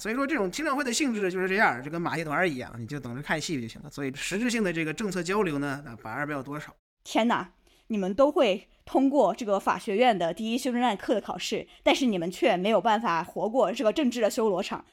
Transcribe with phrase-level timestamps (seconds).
[0.00, 3.90] 所以说这种听证会的性质就是这样，就跟马戏团一样，你就等着看戏就行了。
[3.90, 6.74] 所以实质性的这个政策交流呢，那反而没有多少。
[7.04, 7.52] 天哪，
[7.88, 14.84] 你们都会通过这个法学院的第一修正案课的考试，但是你们却没有办法活过这个政治的修罗场。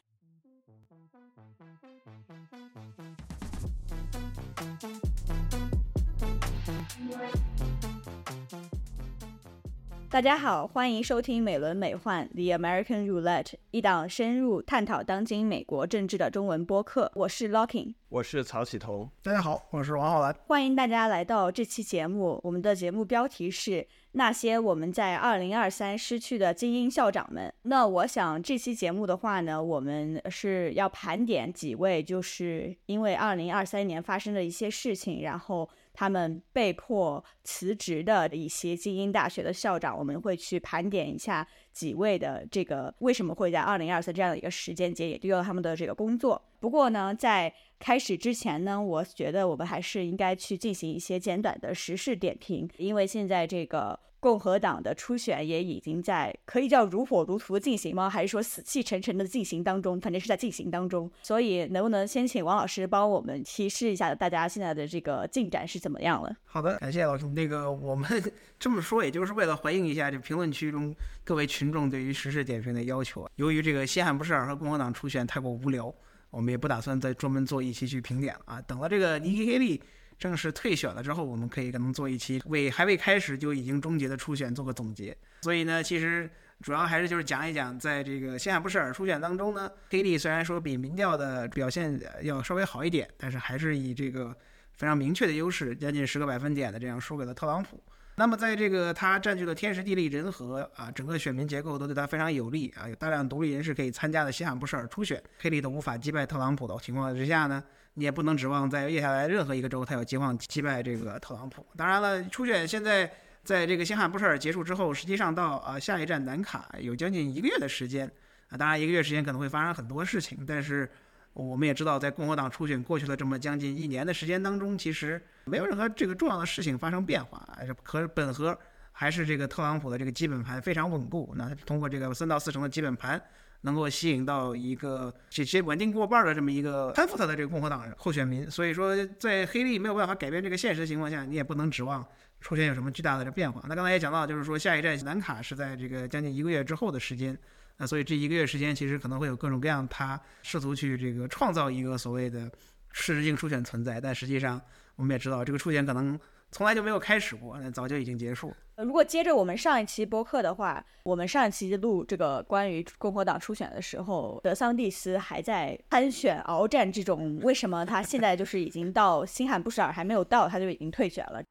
[10.18, 17.12] 大家好，欢迎收听美轮美奂 The American Roulette，一档深入探讨当今美国政治的中文播客。
[17.14, 19.08] 我是 Locking，我是曹启彤。
[19.22, 20.36] 大家好，我是王浩然。
[20.48, 22.42] 欢迎大家来到这期节目。
[22.44, 27.54] 我们的节目标题是那些我们在二零二三失去的精英校长们。
[27.62, 35.70] 那我想这期节目的话呢，我们是要盘点几位，就是因为二零二三年发生的一些事情，然后。
[36.00, 46.40] 他们被迫辞职的一些精英大学的校长，我们会去盘点一下几位的这个为什么会在二零二四这样的一个时间节也丢了他们的这个工作。
[46.60, 54.00] 不过呢，在开始之前呢，我觉得我们还是应该去进行一些简短的时事点评，因为现在这个。
[54.20, 58.10] 共和党的初选也已经在可以叫如火如荼进行吗？
[58.10, 60.02] 还是说死气沉沉的进行当中？
[60.02, 61.10] 反正是在进行当中。
[61.22, 66.36] 所以能不能先请王老师帮我们提示一下大家现在的这个进展是怎么样了？
[66.46, 67.28] 好的，感谢老师。
[67.28, 68.10] 那个我们
[68.60, 73.30] 这么说，也就是为了回应一下这评论区中各位群众对于时事点评的要求。
[73.36, 75.94] 由于这个西汉不什尔和共和党初选太过无聊，
[76.32, 78.62] 我们也不打算再专门做一期去评点了啊。
[78.62, 79.82] 等了这个尼基·黑利。
[80.18, 85.16] 正式退选了之后，我们可以跟他们做一期为还未开始就已经终结的初选做个总结。
[85.42, 86.30] 所以呢，其实
[86.62, 94.36] 主要还是就是讲一讲，在这个新罕布什尔初选当中呢，黑利虽然说比民调的表现要稍微好一点，但是还是以这个
[94.74, 97.80] 非常明确的优势，将近十个百分点的这样输给了特朗普。
[98.16, 107.64] 那么在这个他占据了天时地利人和啊，整个选民结构都对他非常有利啊，有大量独立人士可以参加的新罕布什尔初选，黑利都无法击败特朗普的情况之下呢？
[108.00, 111.66] 你也不能指望在接下来任何一个州，他有希望击败这个特朗普。
[111.76, 113.12] 当然了，初选现在
[113.44, 118.08] 在这个新罕布什尔结束之后，实际上到啊下一站南卡有将近一个月的时间
[118.50, 118.54] 啊。
[118.56, 120.88] 当然，一个月时间可能会发生很多事情，但是
[121.34, 127.50] 我们也知道，在共和党初选过去了这么将近一年的时间当中，其实没有任何这个重要的事情发生变化，
[127.82, 128.56] 可本和
[128.92, 131.34] 还是这个特朗普的这个基本盘非常稳固。
[131.36, 133.20] 那通过这个三到四成的基本盘。
[133.62, 142.06] 能够吸引到一个这些稳定过半的这么一个贪腐他的这个共和党人候选民，所以说在黑利没有办法改变这个现实的情况下，你也不能指望
[142.40, 143.64] 出现有什么巨大的这变化。
[143.68, 147.38] 那刚才也讲到，就是说下一站南卡是在这个将近一个月之后的时间，
[147.78, 152.50] 那所以这一个月时间其实可能会有各种各样他试图去这个创造一个所谓的
[152.92, 154.62] 事实性初选存在，但实际上
[154.96, 156.20] 我们也知道这个初选可能。
[156.58, 158.52] 从来就没有开始过，那早就已经结束。
[158.78, 171.44] 如果接着我们上一期播客的话，我们上一期录这个关于共和党初选的时候，德桑蒂斯还在参选鏖战这种，为什么他现在就是已经到新罕布什尔还没有到，他就已经退选了？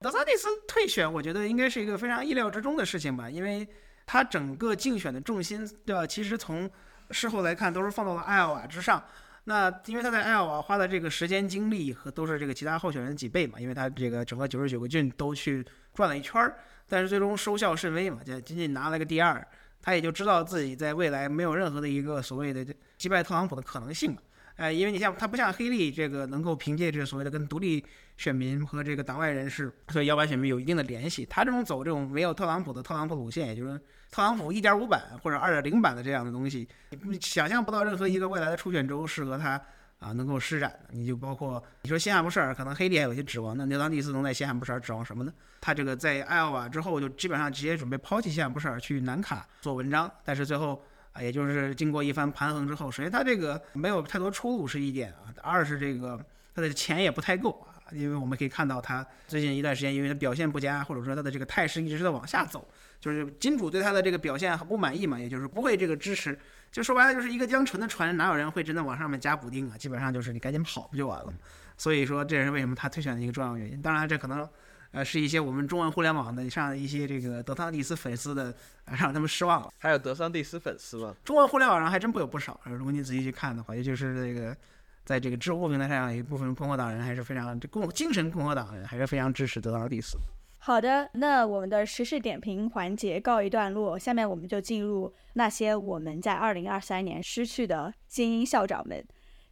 [0.00, 3.66] 德桑蒂斯退选，我觉得应该是一个非常意料之中的事情吧，因为
[4.04, 6.06] 他整个竞选的重心，对吧？
[6.06, 6.70] 其实从
[7.10, 9.02] 事后来看，都是放到了艾奥瓦之上。
[9.44, 15.64] 那因为他在艾奥瓦花的这个时间精力和都是这个其他候选人几倍嘛，因为他这个整个九十九个郡都去
[15.94, 16.56] 转了一圈儿，
[16.88, 19.44] 但是最终收效甚微嘛，就仅仅拿了个第二，
[19.82, 22.64] 他也就知道自己在未来没有任何的一个所谓的
[22.96, 24.18] 击败特朗普的可能性嘛。
[24.60, 27.82] 哎，因为你像他不像黑利这个能够凭借这所谓的跟独立
[28.18, 39.58] 选民和这个党外人士，所以摇摆选民有一定的联系，他这种走这种没有特朗普的特朗普路线，也就是特朗普一点五版或者二点零版的这样的东西，你想象不到任何一个未来的初选州适合他
[39.98, 40.78] 啊能够施展。
[40.90, 45.32] 你就包括你说新罕布什尔，可能黑利还有些指望，那牛当蒂斯能在新罕布什尔指望什么呢？
[45.62, 50.84] 他这个在艾奥瓦之后就基本上直接准备抛弃新罕布什尔去南卡做文章，但是最后。
[51.12, 56.18] 啊，也就是经过一番盘衡之后，首先他这个没有太多出路是一点啊，二是这个
[56.54, 62.66] 他的钱也不太够啊，因为我们可以看到他最近一段时间，因为他表现不佳，或者说他的这个态势一直在往下走，
[63.00, 66.38] 就是金主对他的这个表现很不满意嘛，也就是不会这个支持，
[66.70, 69.76] 就说白了就是一个江纯的船，哪有人会真的往上面加补丁啊？
[69.76, 71.34] 基本上就是你赶紧跑不就完了嘛？
[71.76, 73.82] 所以说这也是为什么他退选的一个重要原因。
[73.82, 74.48] 当然这可能。
[74.92, 78.52] 呃，是一些我们中文互联网的上一些这个德桑蒂斯粉丝的，
[78.86, 79.72] 让他们失望了。
[79.78, 81.14] 还有德桑蒂斯粉丝吗？
[81.24, 82.60] 中文互联网上还真不有不少。
[82.64, 84.56] 如果你仔细去看的话，也就是这个，
[85.04, 90.18] 在这个知乎平台上，有一部分共和党人还是非常共精神共和党人，还是非常支持德桑蒂斯。
[90.58, 99.02] 好的，那我们的时事点评环节告一段落，下面我们就进入那些我们在二零二三年失去的精英校长们。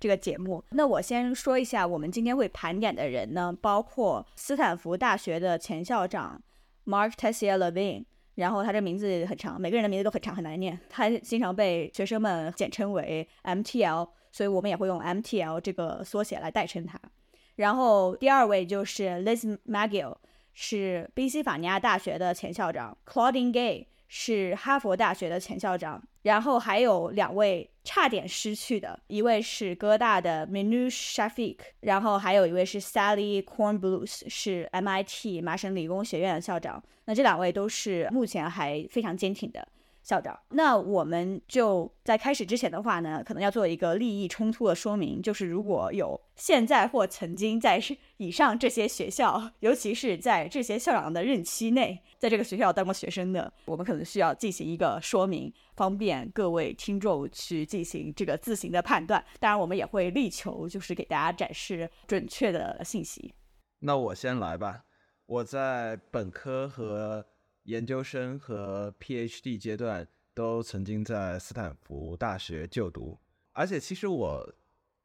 [0.00, 6.40] 这个节目，那我先说一下，我们今天会盘点的人呢，包括斯坦福大学的前校长
[6.86, 8.04] Mark Tessier Levine，
[8.36, 17.00] 然后他这名字很长，每个人的名字都很长很难念，他经常被学生们简称为 MTL，所以我们也会用 MTL 这个缩写来代称他。
[17.56, 20.14] 然后第二位就是 Liz McGill，
[20.54, 26.00] 是宾夕法尼亚大学的前校长，Claudine Gay 是哈佛大学的前校长。
[26.22, 36.84] 然后还有两位差点失去的，一位是哥大的 Manu Shafiq，然后还有一位是 Sally Cornblues，是 MIT 麻省理工学院的校长。
[37.06, 39.66] 那这两位都是目前还非常坚挺的。
[40.08, 47.78] 校长，那我们就在开始之前的话呢，可能要做一个利益冲突的说明，就是如果有现在或曾经在
[48.16, 59.22] 以上这些学校，尤其是在这些校长的任期内，在这个学校当过学生的，我们可能需要进行一个说明，方便各位听众去进行这个自行的判断。
[59.38, 63.34] 当然，我们也会力求就是给大家展示准确的信息。
[63.80, 64.84] 那我先来吧，
[65.26, 67.26] 我在本科和。
[67.68, 73.18] 研究生和 PhD 阶段都曾经在斯坦福大学就读，
[73.52, 74.54] 而且其实我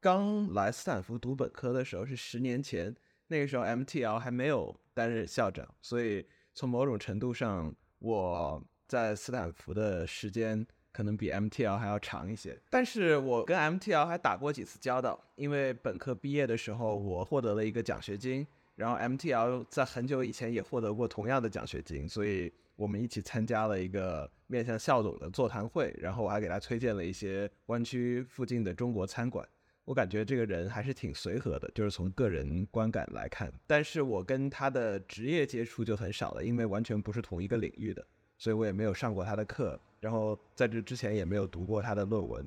[0.00, 2.96] 刚来斯坦福读本科的时候是十年前，
[3.26, 12.58] 那个时候 MTL 还没有担任校长，所以从某种程度上我在斯坦福的时间可能比 MTL 还要长一些。
[12.70, 18.46] 但是我跟 MTL 还打过几次交道，因为本科毕业的时候我获得了一个奖学金。
[18.74, 25.94] 然后 MTL 在很久以前也获得过同样的奖学金，所以我们一起参加了一个面向校董的座谈会。
[25.98, 29.46] 然后我还给他推荐了一些湾区附近的中国餐馆。
[29.84, 33.52] 我感觉这个人还是挺随和的，就是从个人观感来看。
[33.66, 38.02] 但是我跟他的职业接触就很少了，因为完全不是同一个领域的，
[38.38, 42.44] 所以我也没有上过他的课，然后在这之前也没有读过他的论文。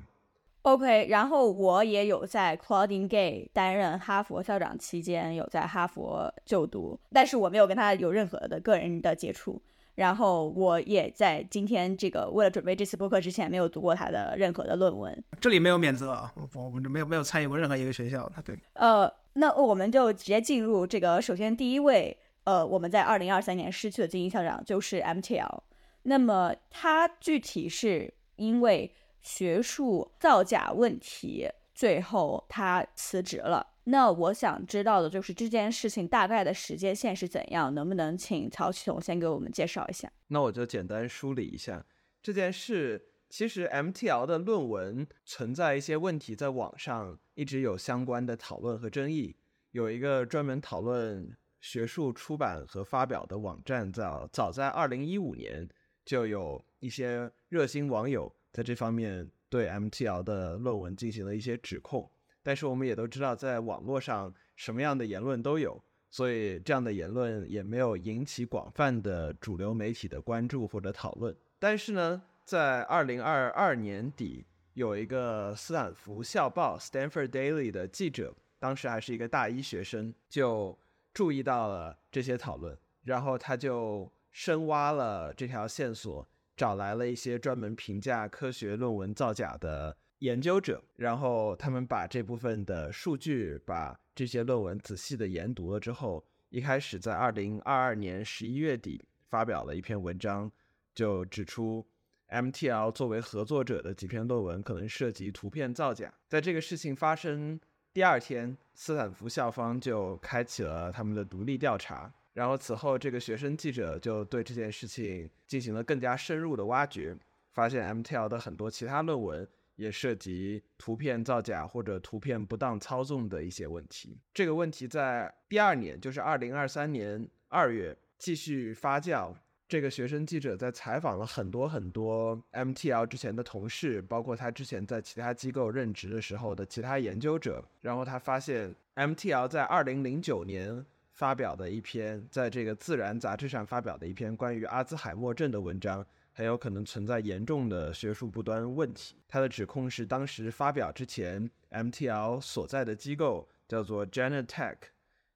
[0.68, 9.62] OK，然后我也有在 Claudine Gay 担任哈佛校长期间有在哈佛就读，但是我没有跟他有任何的个人的接触。
[9.96, 15.24] 然后我也在今天这个为了准备这次播客之前没有读过他的任何的论文。
[15.40, 18.30] 这里没有免责啊，我们没有没有参与过任何一个学校。
[18.36, 21.22] 他对，呃，那我们就直接进入这个。
[21.22, 25.62] 首先第一位，呃，我们在二零二三年失去的精英校长就是 MTL。
[26.04, 28.92] 那么他具体是因为。
[29.22, 33.66] 学术造假问题，最后他辞职了。
[33.86, 37.74] 那我想知道的就是这件事情大概的时间线是怎样？
[37.74, 40.12] 能不能请曹启彤先给我们介绍一下？
[40.28, 41.86] 那我就简单梳理一下
[42.22, 43.10] 这件事。
[43.30, 49.36] 其实 MTL 的论文存在一些问题，在网上一直有相关的讨论和争议。
[49.72, 55.68] 有一个专门讨论学术出版和发表的网站，早早在2015年
[56.06, 58.34] 就有一些热心网友。
[58.58, 62.10] 在这方面对 MTL 的论文进行了一些指控，
[62.42, 71.38] 但是我们也都知道，在网络上什么样的言论都有，所以这样的言论也没有引起广泛的主流媒体的关注或者讨论。
[71.60, 74.44] 但是呢，在二零二二年底，
[74.74, 80.76] 有一个斯坦福校报 Stanford Daily 的记者，当时还是一个大一学生，就
[81.14, 86.28] 注意到了这些讨论，然后他就深挖了这条线索。
[86.58, 100.52] 找来了一些专门评价科学论文造假的研究者，然后他们把这部分的数据、把这些论文仔细的研读了之后，一开始在二零二二年十一月底发表了一篇文章，
[100.96, 101.86] 就指出
[102.30, 106.12] MTL 作为合作者的几篇论文可能涉及图片造假。
[106.28, 107.60] 在这个事情发生
[107.94, 112.12] 第二天，斯坦福校方就开启了他们的独立调查。
[112.38, 117.18] 然后此后，这个学生记者就对这件事情进行了更加深入的挖掘，
[117.52, 124.20] 发现 MTL 的很多其他论文也涉及图片造假或者图片不当操纵的一些问题。
[124.36, 129.34] 这个问题在第二年，就是二零二三年二月继续发酵。
[129.68, 140.86] 这个学生记者在采访了很多很多 MTL 之前的同事，包括他之前在其他机构任职的时候的其他研究者，然后他发现 MTL 在二零零九年。
[141.18, 149.16] 发表的一篇在这个《自然》杂志上发表的一篇关于阿兹海默症的文章，很有可能存在严重的学术不端问题。
[149.28, 154.78] 他的指控是，当时发表之前，MTL 所在的机构叫做 Genetech，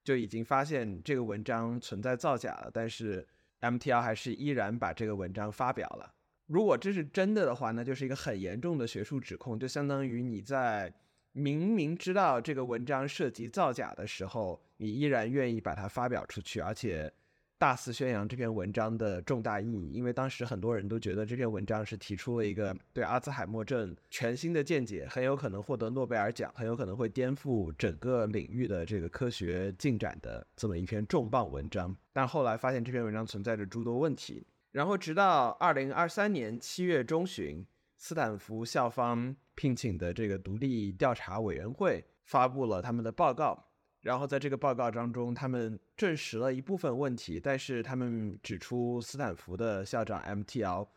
[0.04, 3.28] 就已经发现这个文章存在造假了，但是
[3.62, 6.14] MTL 还是依然把这个文章发表了。
[6.46, 10.94] 如果这是真的的话，那就是一个很严重的学术指控，就相当于你在。
[11.34, 17.14] 明明知道这个文章涉及造假的时候，你依然愿意把它发表出去，而且
[17.60, 19.92] 大肆宣扬这篇文章的重大意义。
[19.92, 31.96] 因为当时很多人都觉得这篇文章是提出了一个对阿兹海默症全新的见解，很有可能获得诺贝尔奖，很有可能会颠覆整个领域的这个科学进展的这么一篇重磅文章。
[32.12, 37.64] 但后来发现这篇文章存在着诸多问题，然后直到二零二三年七月中旬，
[37.98, 43.68] 斯坦福校方聘请的这个独立调查委员会发布了他们的报告。
[44.02, 50.88] 然后在这个报告当中，他们证实了一部分问题，但是他们指出斯坦福的校长 MTL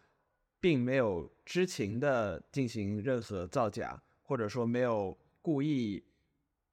[0.59, 6.03] 并没有知情的进行任何造假，或者说没有故意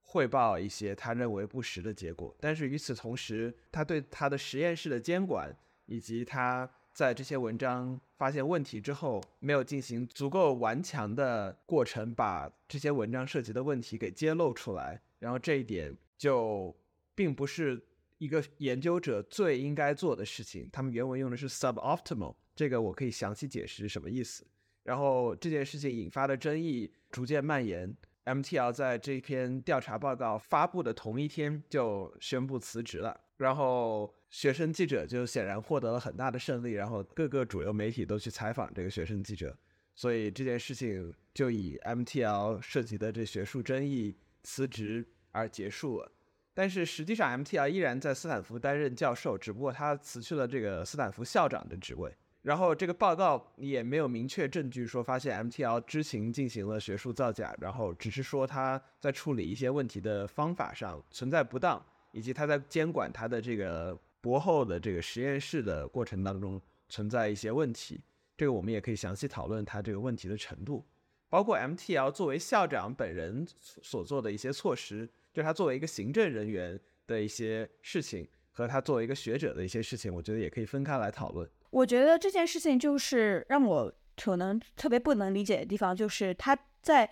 [0.02, 2.34] 汇报一些他认为不实的结果。
[2.40, 5.54] 但是与此同时，他对他的实验室的监管
[5.86, 15.02] 以及他在这些文章发现问题之后，没有进行足够顽强的过程，把这些文章涉及的问题给揭露出来。
[15.20, 15.94] 然后这一点。
[16.22, 16.72] 就
[17.16, 17.84] 并不是
[18.20, 20.70] 一个研究者最应该做的事情。
[20.72, 24.46] 他们原文用的是 suboptimal，这个我可以详细解释什么意思。
[24.84, 27.98] 然后这件事情引发的争议逐渐蔓延。
[28.26, 33.20] MTL 在这篇调查报告发布的同一天就宣布辞职了。
[33.38, 36.74] 然后学生记者就显然获得了很大的胜利。
[36.74, 39.58] 然后各个主流媒体都去采访这个学生记者，
[39.96, 45.04] 所以这件事情就以 MTL 涉及的这学术争议辞职。
[45.32, 46.12] 而结束了，
[46.54, 52.14] 但是实际上，MTL 依然在斯坦福担任教授，只不过他辞去了这个斯坦福校长的职位。
[52.42, 61.80] 然后这个报告也没有明确证据说发现 MTL 知情进行了学术造假，然后只是说他在处理一些问题的方法上存在不当，
[62.12, 66.60] 以及他在监管他的这个博后的这个实验室的过程当中
[66.90, 68.02] 存在一些问题。
[68.36, 70.84] 这个我们也可以详细讨论他这个问题的程度，
[71.30, 75.08] 包括 MTL 作为校长本人所做的一些措施。
[75.34, 81.50] 就他作为一个行政人员的一些事情，和他作为一个学者的一些事情，我觉得也可以分开来讨论。
[81.70, 87.10] 我觉得这件事情就是让我可能特别不能理解的地方，就是他在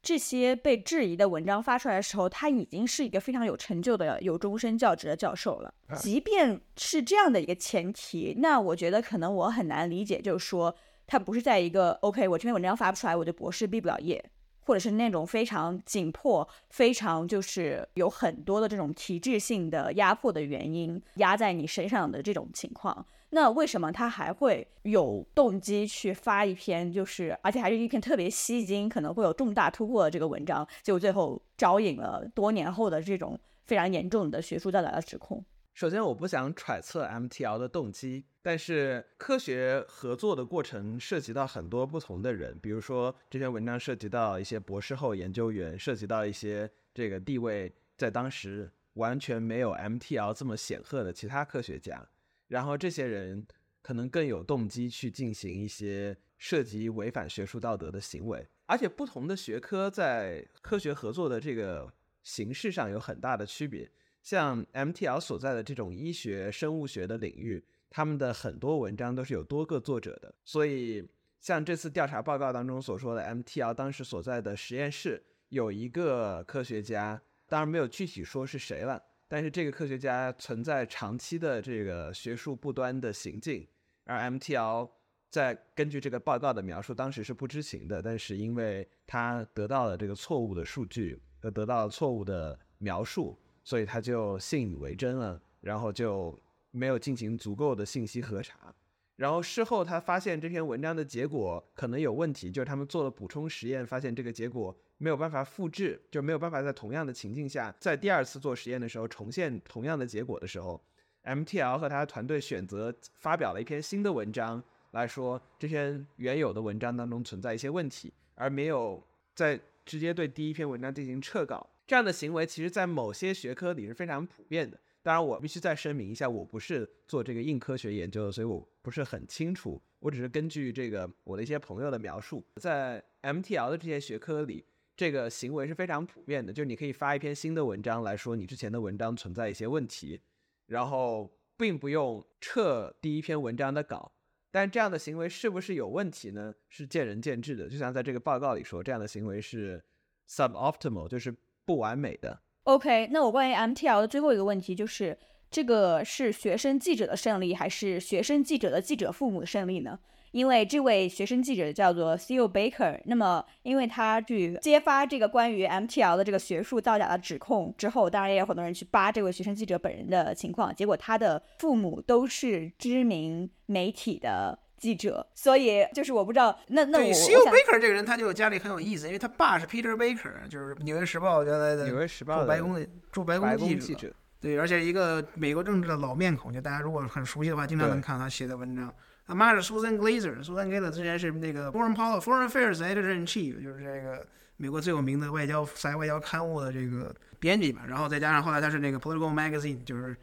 [0.00, 5.74] 这些被质疑的文章发出来的时候，他已经是一个非常有成就的、有终身教职的教授了。
[5.96, 10.74] 即便是这样的一个前提，那我觉得可能我很难理解，就是说
[11.06, 14.24] 他不是在一个 OK，我这篇文章发不出来，我就博士毕不了业。
[14.68, 35.42] 或者是那种非常紧迫、非常就是有很多的这种体制性的压迫的原因压在你身上的这种情况，那为什么他还会有动机去发一篇就是而且还是一篇特别吸睛、可能会有重大突破的这个文章，结果最后招引了多年后的这种非常严重的学术造假的指控？
[35.78, 52.04] 首先，我不想揣测 MTL 的动机，但是科学合作的过程涉及到很多不同的人，比如说这篇文章涉及到一些博士后研究员，涉及到一些这个地位在当时完全没有 MTL 这么显赫的其他科学家，
[52.48, 53.46] 然后这些人
[53.80, 61.88] 可能更有动机去进行一些涉及违反学术道德的行为，而且不同的学科在科学合作的这个
[62.24, 63.88] 形式上有很大的区别。
[64.28, 70.34] 像 MTL 所在的这种医学生物学的领域，他们的很多文章都是有多个作者的。
[70.44, 71.02] 所以，
[71.40, 77.18] 像这次调查报告当中所说的，MTL 当时所在的实验室有一个科学家，
[77.48, 83.66] 当然没有具体说是谁了，但是这个科学家存在长期的这个学术不端的行径，
[84.04, 84.90] 而 MTL
[85.30, 93.34] 在根据这个报告的描述，当时是不知情的，但是因为他得到了这个错误的数据，呃，得到了错误的描述。
[93.68, 96.34] 所以他就信以为真了，然后就
[96.70, 98.74] 没有进行足够的信息核查。
[99.16, 110.82] 然后事后他发现这篇文章的结果可能有问题，就是他们做了补充实验，发现这个结果没有办法复制，就没有办法在同样的情境下，在第二次做实验的时候重现同样的结果的时候
[111.24, 121.68] ，MTL 和他的团队选择发表了一篇新的文章来说这篇原有的文章当中存在一些问题，而没有在直接对第一篇文章进行撤稿。
[121.88, 124.78] 这样的行为，其实在某些学科里是非常普遍的。
[125.02, 129.80] 当然，我必须再声明一下，我不是做这个硬科学研究的，所以我不是很清楚。
[130.00, 136.52] 我只是根据这个我的一些朋友的描述，在 MTL 的这些学科里，这个行为是非常普遍的。
[136.52, 140.20] 就你可以发一篇新的文章来说你之前的文章存在一些问题，
[140.66, 144.12] 然后并不用撤第一篇文章的稿。
[144.50, 146.54] 但这样的行为是不是有问题呢？
[146.68, 147.66] 是见仁见智的。
[147.66, 149.82] 就像在这个报告里说，这样的行为是
[150.28, 151.34] suboptimal，就是。
[151.68, 152.40] 不完美的。
[152.64, 155.18] OK，那我关于 MTL 的最后一个问题就是，
[155.50, 159.98] 这个是学生记者的胜利，还是学生记者的记者父母的胜利呢？
[160.32, 174.58] 因为这位学生记者叫做 Theo Baker，那么因为他去揭发这个关于 MTL 的这个学术造假的指控之后，当然也有很多人去扒这位学生记者本人的情况，结果他的父母都是知名媒体的。
[174.78, 177.40] 记者，所以就是我不知道，那那我对 C.U.
[177.46, 188.92] Baker 这个人，他就家里很有意思，因为他爸是 Peter Baker，就是《纽约时报》原来的纽约时报驻白宫的驻白宫记者，对，而且一个美国政治的老面孔，就大家如果很熟悉的话，经常能看到他写的文章。
[189.26, 197.82] 他妈是 Susan Glazer，Susan Glazer 之前是那个 Foreign Policy Foreign Affairs Editor in Chief，就是这个美国最有名的外交赛外交刊物的这个编辑嘛。
[197.86, 200.16] 然后再加上后来他是那个 Political Magazine，就是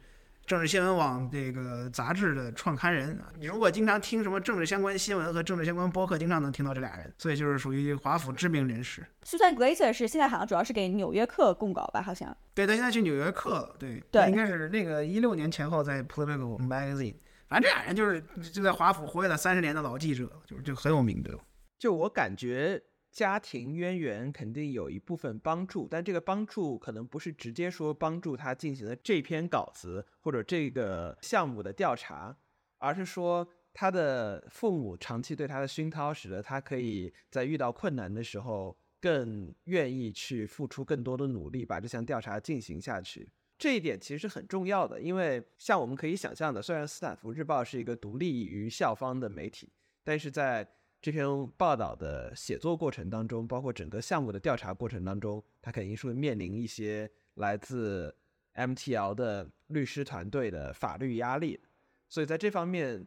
[0.46, 3.26] 政治新闻网这个杂志的创刊人啊。
[3.38, 9.04] 你如果经常听什么政治相关新闻和政治相关播客，经常能听到这俩人，所以就是属于华府知名人士。
[9.24, 12.00] Susan Glazer 是现在好像主要是给《纽约客》供稿吧？
[12.00, 12.34] 好像。
[12.54, 13.76] 对，他现在去《纽约客》了。
[13.78, 17.16] 对，对，应该是那个一六年前后在 Political Magazine。
[17.48, 18.20] 反正这俩人就是
[18.52, 21.36] 就在华府活跃了三十年的老记者，就是就很有名的。
[21.78, 22.80] 就我感觉，
[23.16, 32.36] 家庭渊源肯定有一部分帮助，但这个帮助可能不是直接说帮助他进行了这篇稿子或者这个项目的调查，
[32.76, 43.26] 而是说他的父母长期对他的熏陶，使得他可以在遇到困难的时候更愿意去付出更多的努力，把这项调查进行下去。
[43.56, 49.72] 这一点其实是很重要的，因为像我们可以想象的，虽然斯坦福日报是一个独立于校方的媒体，
[50.04, 50.75] 但是在
[51.06, 51.24] 这篇
[51.56, 58.12] 报道的写作过程当中，包括整个项目的调查过程当中，他肯定是会面临一些来自
[58.56, 61.60] MTL 的律师团队的法律压力。
[62.08, 63.06] 所以在这方面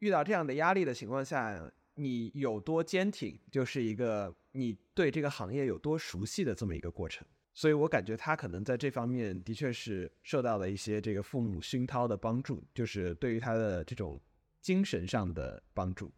[0.00, 7.26] 遇到这样的压力的情况下，你有多坚挺，就是一个你对这个行业有多熟悉的这么一个过程。
[7.54, 14.20] 所以我感觉他可能在这方面的确是受到了一些这个父母熏陶的帮助，就是对于他的这种
[14.60, 16.12] 精神上的帮助。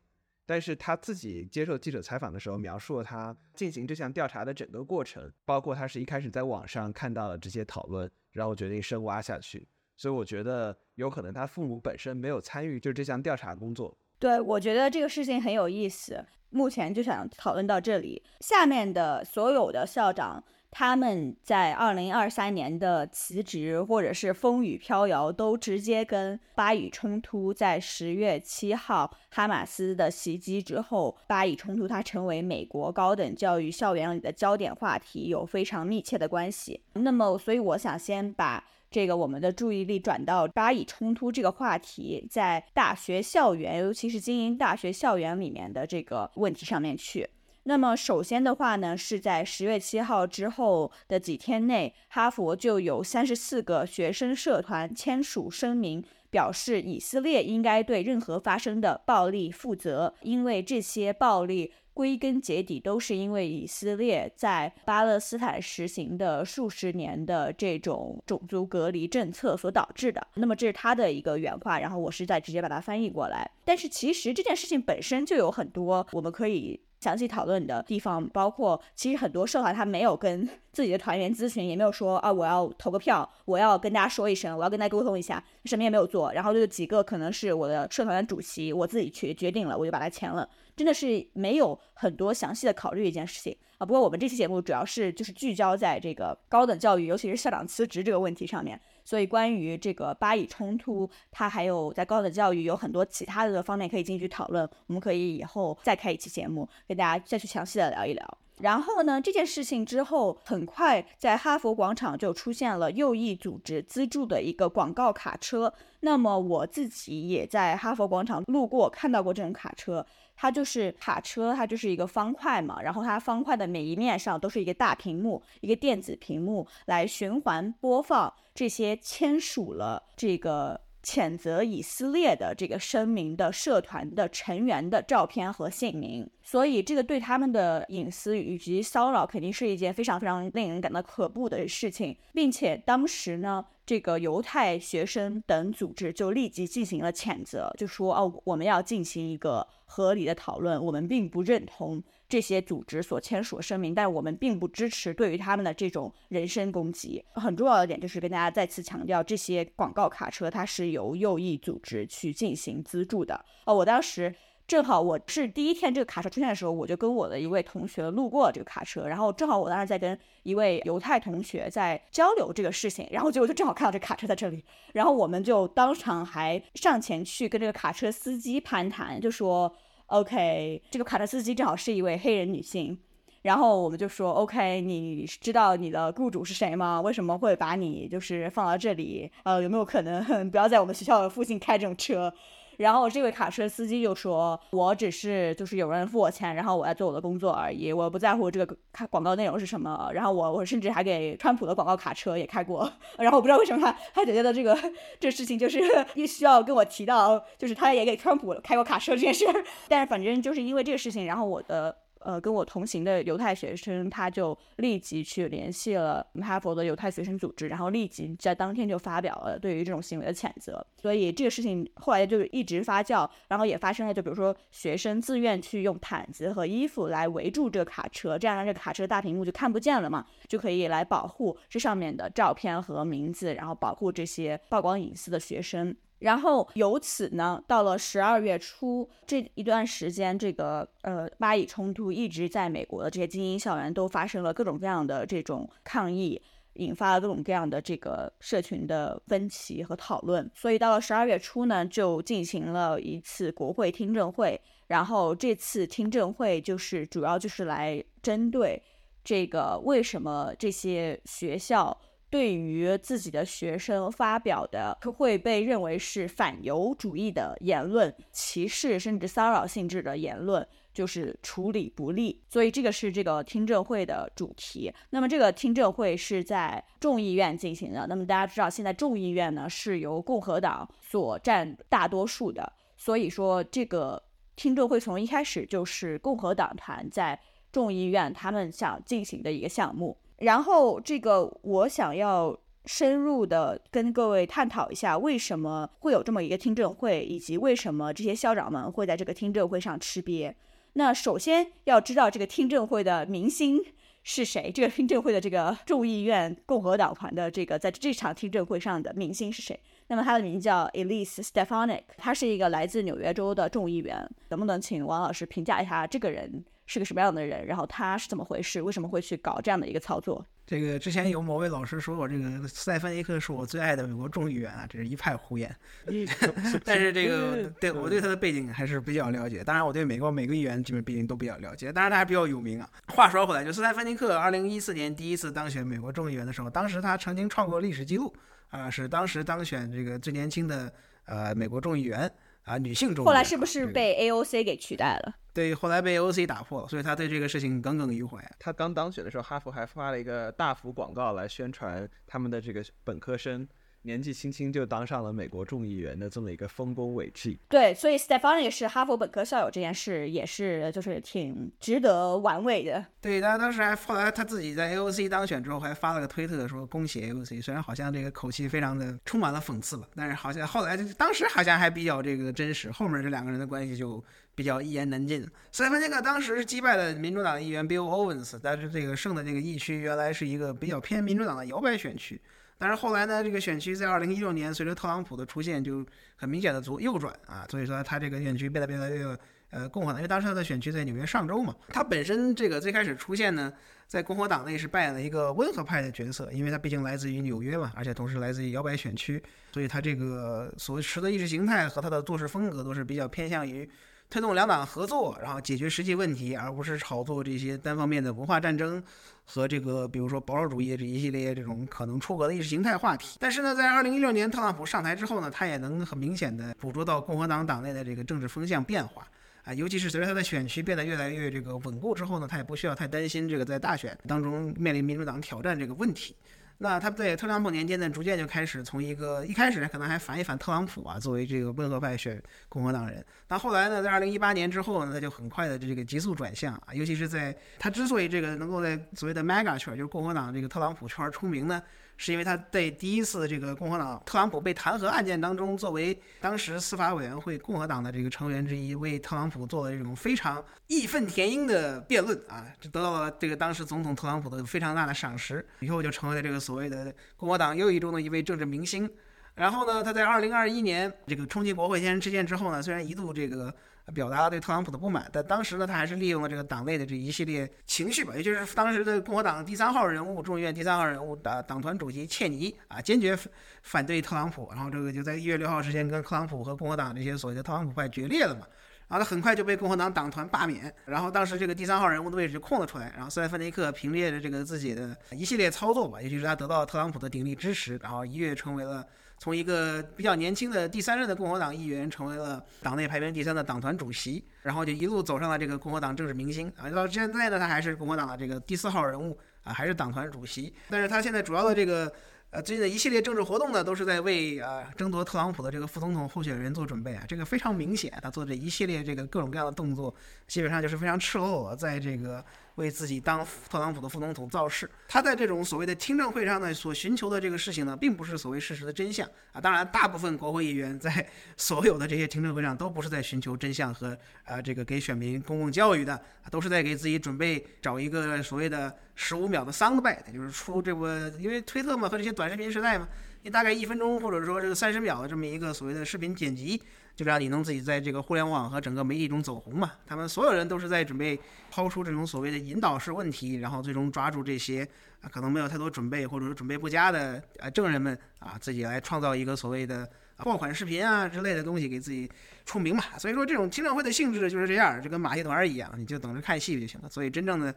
[0.51, 9.69] 但是他自己接受记者采访的时候，描述了他进行这项调查的整个过程，包括他是一开始在网上看到了这些讨论，然后决定深挖下去。
[9.97, 13.97] 所以我觉得有可能他父母本身没有参与就这项调查工作。
[14.19, 16.27] 对，我觉得这个事情很有意思。
[16.49, 20.43] 目前就想讨论到这里，下面的所有的校长。
[20.71, 36.81] 他们在二零二三年的辞职或者是风雨飘摇，都直接跟巴以冲突在十月七号哈马斯的袭击之后，巴以冲突它成为美国高等教育校园里的焦点话题有非常密切的关系。
[36.95, 47.29] 那么，所以我想先把这个我们的注意力转到巴以冲突这个话题在大学校园，尤其是经营大学校园里面的这个问题上面去。
[47.71, 70.27] 那么首先的话呢，是在十月七号之后的几天内，哈佛就有三十四个学生社团签署声明，表示以色列应该对任何发生的暴力负责，因为这些暴力归根结底都是因为以色列在巴勒斯坦实行的数十年的这种种族隔离政策所导致的。
[70.35, 73.49] 那么这是他的一个原话，然后我是在直接把它翻译过来。
[73.65, 76.81] 但是其实这件事情本身就有很多我们可以。
[77.01, 86.33] 详细讨论的地方包括，其实很多社团他没有跟 自己的团员咨询，也没有说啊我要投个票，我要跟大家说一声，我要跟大家沟通一下，什么也没有做。
[86.33, 93.87] 然后就几个可能是我的社团的主席，我自己去决定了，我就把它签了，真的是没有很多详细的考虑一件事情啊。
[93.87, 98.79] 不过我们这期节目主要是就是聚焦在这个高等教育，尤其是校长辞职这个问题上面。
[99.05, 104.69] 所以，关于这个巴以冲突，它还有在高等教育有很多其他的方面可以进去讨论。
[104.87, 108.39] 我们可以以后再开一期节目，跟大家再去详细的聊一聊。
[108.61, 115.73] 然后呢，这件事情之后，很快在哈佛广场就出现了右翼组织资助的一个广告卡车。
[116.01, 120.05] 那么我自己也在哈佛广场路过，看到过这种卡车。
[120.43, 143.65] 它就是卡车，它就是一个方块嘛，然后它方块的每一面上都是一个大屏幕，一个电子屏幕来循环播放这些签署了这个谴责以色列的这个声明的社团的成员的照片和姓名，所以这个对他们的隐私以及骚扰肯定是一件非常非常令人感到可怖的事情，并且当时呢。
[143.87, 157.23] 这个犹太学生等组织就立即进行了谴责，就说哦，我们要进行一个合理的讨论，我们并不认同这些组织所签署的声明，但我们并不支持对于他们的这种人身攻击。
[157.35, 163.45] 很重要的点就是跟大家再次强调，这些广告卡车它是由右翼组织去进行资助的。
[163.67, 164.35] 哦，我当时。
[164.71, 179.75] 正好我是第一天这个卡车出现的时候，我就跟我的一位同学路过这个卡车，然后正好我当时在跟一位犹太同学在交流这个事情，然后结果就正好看到这卡车在这里，然后我们就当场还上前去跟这个卡车司机攀谈，就说
[180.11, 182.99] OK，这个卡车司机正好是一位黑人女性，
[183.43, 187.01] 然后我们就说 OK，你知道你的雇主是谁吗？
[187.01, 189.31] 为什么会把你就是放到这里？
[189.45, 190.21] 呃，有没有可能
[190.51, 192.33] 不要在我们学校附近开这种车？
[192.81, 200.11] 然后这位卡车司机就说：“我只是就是有人付我钱，然后我来做我的工作而已，我不在乎这个卡广告内容是什么。
[200.15, 202.91] 然后我我甚至还给川普的广告卡车也开过。
[203.19, 204.75] 然后我不知道为什么他他觉得这个
[205.19, 205.79] 这事情就是
[206.27, 209.45] 需要跟我提到，就是他也给川普开过卡车这件事。
[209.87, 220.87] 但是反正就是因为这个事情，然后我的。”呃，跟我同行的犹太学生，他就立即去联系了哈佛的犹太学生组织，然后立即在当天就发表了对于这种行为的谴责。
[220.97, 235.97] 所以这个事情后来就一直发酵，然后也发生了，就比如说学生自愿去用毯子和衣服来围住这个卡车，这样让这个卡车大屏幕就看不见了嘛，就可以来保护这上面的照片和名字，然后保护这些曝光隐私的学生。
[236.21, 246.41] 然后由此呢，到了十二月初这一段时间，这个呃巴以冲突一直在美国的这些精英校园都发生了各种各样的这种抗议，
[246.75, 250.51] 引发了各种各样的这个社群的分歧和讨论。
[250.55, 254.61] 所以到了十二月初呢，就进行了一次国会听证会。
[254.89, 258.83] 然后这次听证会就是主要就是来针对
[259.25, 261.99] 这个为什么这些学校。
[262.31, 270.65] 对于自己的学生发表的会被认为是反犹主义的言论、歧视甚至骚扰性质的言论，
[270.95, 272.41] 就是处理不力。
[272.49, 274.93] 所以这个是这个听证会的主题。
[275.11, 278.07] 那么这个听证会是在众议院进行的。
[278.07, 282.73] 那么大家知道，现在众议院呢是由共和党所占大多数的。
[282.97, 284.23] 所以说，这个
[284.55, 287.41] 听证会从一开始就是共和党团在
[287.73, 290.17] 众议院他们想进行的一个项目。
[290.41, 300.55] 然后，这个我想要深入的跟各位探讨一下，为什么会有这么一个听证会，以及为什么这些校长们会在这个听证会上吃瘪。
[300.95, 303.79] 那首先要知道这个听证会的明星
[304.23, 309.79] 是谁，这个听证会的这个众议院共和党团的这个在这场听证会上的明星是谁？
[310.09, 314.29] 那么他的名字叫 Elise Stefanik，他是一个来自纽约州的众议员。
[314.49, 316.65] 能不能请王老师评价一下这个人？
[316.93, 317.65] 是个什么样的人？
[317.67, 318.83] 然后他是怎么回事？
[318.83, 320.45] 为什么会去搞这样的一个操作？
[320.67, 325.73] 这个之前有某位老师说过这个斯泰芬尼克是我最爱的美国众议员啊，这是一派胡言。
[326.85, 329.63] 但是这个对我对他的背景还是比较了解。
[329.63, 331.93] 当然，我对美国每个议员基本背景都比较了解。
[331.93, 332.91] 当然，他还比较有名啊。
[333.07, 338.35] 话说回来，就斯泰芬尼克二零一四年第一次当选美国众议员的时候，当时他曾经创过历史记录
[338.71, 340.93] 啊，是当时当选这个最年轻的
[341.27, 342.29] 呃美国众议员。
[342.71, 345.35] 啊，女性中后来是不是被 AOC 给取代了？
[345.53, 348.39] 对，后来被 AOC 打破了，所以他对这个事情耿耿于怀。
[348.61, 353.67] 他刚当选的时候，哈佛还发了一个大幅广告来宣传他们的这个本科生。
[354.03, 363.05] 年纪轻轻就当上了美国众议员的这么一个丰功伟绩，对，所以 Stephanie 是哈佛本科校友这件事也是就是挺值得玩味的。
[363.21, 375.47] 对，他当时还后来他自己在 AOC 当选之后还发了个推特说恭喜 AOC，虽然好像这个口气非常的充满了讽刺吧，但是好像后来就当时好像还比较这个真实，后面这两个人的关系就比较一言难尽。
[375.73, 382.41] 斯蒂芬尼克当时是击败了民主党议员 Bill Owens，但是这个剩的这个议区原来是一个比较偏民主党的摇摆选区。
[382.81, 386.05] 但是后来呢，这个选区在二零一六年随着特朗普的出现，就
[386.37, 389.39] 很明显的左右转啊，所以说他这个选区变得越来越
[389.69, 393.71] 呃共和党，因为当时他的选区在纽约上州嘛，他本身这个最开始出现呢，
[394.07, 403.87] 在共和党内是扮演了一个温和派的角色，因为他毕竟来自于纽约嘛，而且同时来自于摇摆选区，所以他这个所持的意识形态和他的做事风格都是比较偏向于。
[404.31, 409.03] 推动两党合作，然后解决实际问题，而不是炒作这些单方面的文化战争
[409.45, 413.37] 和这个，比如说保守主义这一系列这种可能出格的意识形态话题。
[413.41, 419.27] 但是呢，在二零一六年特朗普上台之后呢，他也能很明显的捕捉到共和党党内的这个政治风向变化
[419.65, 426.37] 啊，尤其是随着他的选区变得越来越这个稳固之后呢，他也不需要太担心这个在大选当中面临民主党挑战这个问题。
[426.83, 433.23] 那他在特朗普年间呢，逐渐就开始从一个一开始可能还反一反特朗普啊，作为这个温和派选共和党人。
[433.47, 441.83] 但后来呢，在二零一八年之后呢，他就很快的这个急速转向啊，尤其是在他之所以这个能够在所谓的 mega 圈，就是共和党这个特朗普圈出名呢。
[442.23, 459.11] 是因为他在第一次这个共和党特朗普被弹劾案件当中，作为当时司法委员会共和党的这个成员之一，为特朗普做了这种非常义愤填膺的辩论啊，就得到了这个当时总统特朗普的非常大的赏识，以后就成为了这个所谓的共和党右翼中的一位政治明星。
[459.55, 463.75] 然后呢，他在二零二一年这个冲击国会先人之见之后呢，虽然一度这个。
[464.15, 473.39] 表达了对特朗普的不满，但当时呢，他还是利用了这个党内的这一系列情绪吧，也就是当时的共和党第三号人物、众议院第三号人物的党团主席切尼啊，坚决
[473.83, 478.67] 反对特朗普，然后这个就在一月六号之前跟特朗普和共和党这些所谓的特朗普派决裂了嘛。
[479.09, 489.05] 然后，他很快就被共和党党团罢免，然后当时这个第三号人物的位置就空了出来，然后斯莱芬尼克凭借着这个自己的一系列操作吧，也就是他得到了特朗普的鼎力支持，然后一跃成为了
[489.41, 502.13] 从一个比较年轻的第三任的共和党议员，成为了党内排名第三的党团主席，然后就一路走上了这个共和党政治明星啊，到现在呢，他还是共和党的这个第四号人物啊，还是党团主席，但是他现在主要的这个。
[502.53, 507.23] 呃，最近的一系列政治活动呢，都是在为啊争夺特朗普的这个副总统候选人做准备啊。
[507.29, 510.13] 这个非常明显，他做这一系列这个各种各样的动作，
[510.49, 512.45] 基本上就是非常赤裸裸，在这个
[512.77, 514.91] 为自己当特朗普的副总统造势。
[515.09, 519.61] 他在这种所谓的听证会上呢，所寻求的这个事情呢，并不是所谓事实的真相啊。
[519.61, 528.95] 当然，大部分国会议员在 所有的这些听证会上都不是在寻求真相和啊这个给选民公共教育的，都是在给自己准备找一个所谓的。
[529.23, 533.07] 十五秒的 soundbite，就是出这个，因为推特嘛和这些短视频时代嘛，
[533.43, 536.83] 你大概一分钟或者说这个三十秒的这么一个所谓的视频剪辑，
[537.21, 539.93] 就让你能自己在这个互联网和整个媒体中走红嘛。
[540.07, 541.39] 他们所有人都是在准备
[541.71, 544.89] 抛出这种所谓的引导式问题，然后最终抓住这些
[545.21, 552.27] 啊可能没有太多准备或者说准备不佳的啊证人们啊，自己来创造一个所谓的爆款视频啊之类的东西给自己
[552.65, 553.05] 出名嘛。
[553.19, 557.09] 所以说这种听证会的性质就是这样，就跟马戏团一样，你就等着看戏就行了。
[557.11, 557.75] 所以真正的。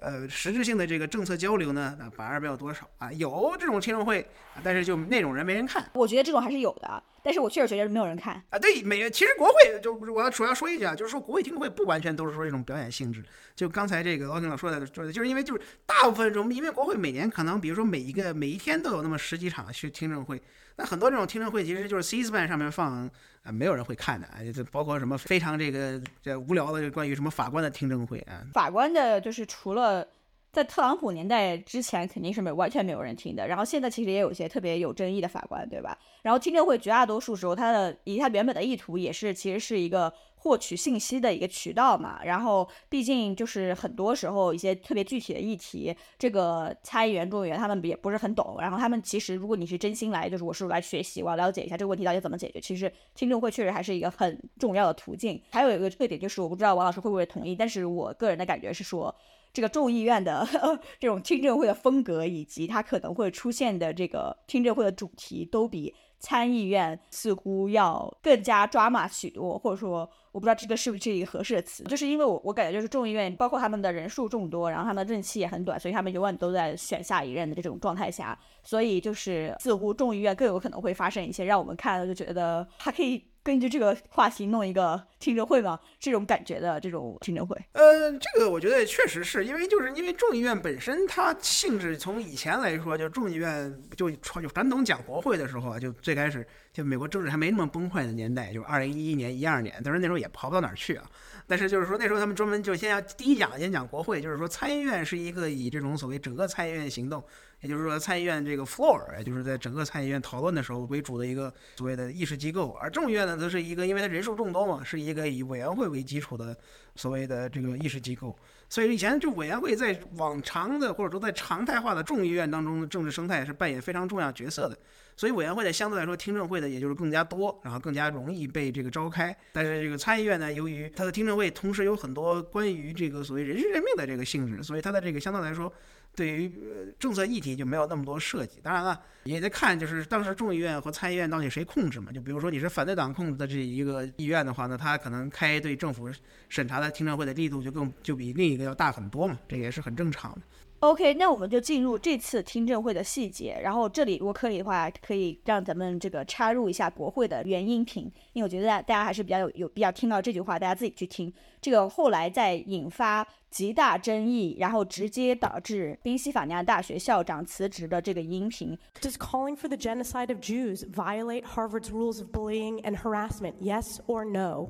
[0.00, 3.12] 呃，实质性的这个政策交流呢，那反而没有多少啊。
[3.12, 4.26] 有这种听证会，
[4.62, 5.84] 但是就那种人没人看。
[5.94, 8.58] 我觉得这种还是有的，但是我确实觉得没有人看啊。
[8.58, 13.24] 对，每其实国会就我要主要说一句啊，就是说国会听证会不完全都是说这种表演性质。
[13.56, 20.40] 就刚才这个老听老说的，就是就是因为就是大部分这种，因为国会每年可能比如说每一个每一天都有那么十几场去听证会。
[20.76, 23.10] 那很多这种听证会其实就是 C-SPAN 上面放
[23.52, 28.42] 没有人会看的啊，这包括什么非常这个这无聊的关于什么法官的听证会啊。
[28.52, 30.06] 法官的就是除了。
[30.50, 33.46] 在特朗普年代之前，肯定是没完全没有人听的。
[33.46, 35.96] 然后现在其实也有一些特别有争议的法官，对吧？
[36.22, 40.12] 然后听证会绝大多数时候，他的以他原本的意图也是其实是一个
[40.48, 42.24] 获取信息的一个渠道嘛。
[42.24, 48.56] 然后毕竟就是很多时候一些特别具体的议题，这个参议员、众议员他们也不是很懂。
[48.58, 52.58] 然后他们其实如果你是真心来，就是我是来学习，我要了解一下这个问题到底怎么解决。
[52.58, 55.38] 其实听证会确实还是一个很重要的途径。
[55.50, 59.14] 还有一个特点就是，我不知道王老师会不会同意，但是我个人的感觉是说。
[59.50, 60.46] 这个众议院的
[61.00, 69.58] 这种听证会的风格，以及它可能会出现的这个听证会的主题，都比参议院似乎要更加抓马许多。
[69.58, 83.24] 或者说，我不知道这个是不是一个合适的词，就是因为我我感觉就是众议院，包括他们的人数众多，然后他们的任期也很短，所以他们永远都在选下一任的这种状态下，所以就是似乎众议院更有可能会发生一些让我们看了就觉得它可以。
[83.48, 85.80] 根据这个话题弄一个听证会吗？
[85.98, 101.10] 这种感觉的这种听证会，呃，这个我觉得确实是因为就是因为众议院本身它性质从以前来说，就众议院就传就传统讲国会的时候啊，就最开始就美国政治还没那么崩坏的年代，就二零一一年、一二年，但是那时候也跑不到哪儿去啊。
[101.46, 107.24] 但是就是说那时候他们专门就先要第一讲先讲国会，就是说参议院是一个以这种所谓整个参议院行动。
[107.60, 116.56] 也就是说，参议院这个 floor，也就是在整个参议院讨论的时候为主的一个所谓的议事机构，而众议院呢，则是一个因为它人数众多嘛，是一个以委员会为基础的
[116.94, 118.36] 所谓的这个议事机构。
[118.68, 124.78] 所以以前就委员会在往常的或者说在常态化的众议院当中的政治生态是扮演非常重要角色的。
[125.16, 129.36] 所以委员会的相对来说听证会的也就是更加多，然后更加容易被这个召开。
[129.52, 135.72] 但是这个参议院呢，由于它的听证会同时有很多关于这个所谓人事任命的这个性质，所以它的这个相对来说。
[136.18, 136.52] 对于
[136.98, 142.10] 政策议题就没有那么多设计，当然了，也得看就是当时众议院和参议院到底谁控制嘛。
[142.10, 146.10] 就比如说你是反对党控制的这一个议院的话呢，他可能开对政府
[146.48, 150.40] 审查的听证会的力度就更就比另一个要大很多嘛，这也是很正常的。
[150.80, 153.58] OK，那我们就进入这次听证会的细节。
[153.60, 161.32] 然后这里如果可以的话，可以让咱们这个插入一下国会的原音频，因为我觉得大家还是比较有有必要听到这句话，大家自己去听。
[161.60, 168.78] 这个后来在引发极大争议，然后直接导致宾夕法尼亚大学校长辞职的这个音频。
[169.00, 173.54] Does calling for the genocide of Jews violate Harvard's rules of bullying and harassment?
[173.60, 174.68] Yes or no?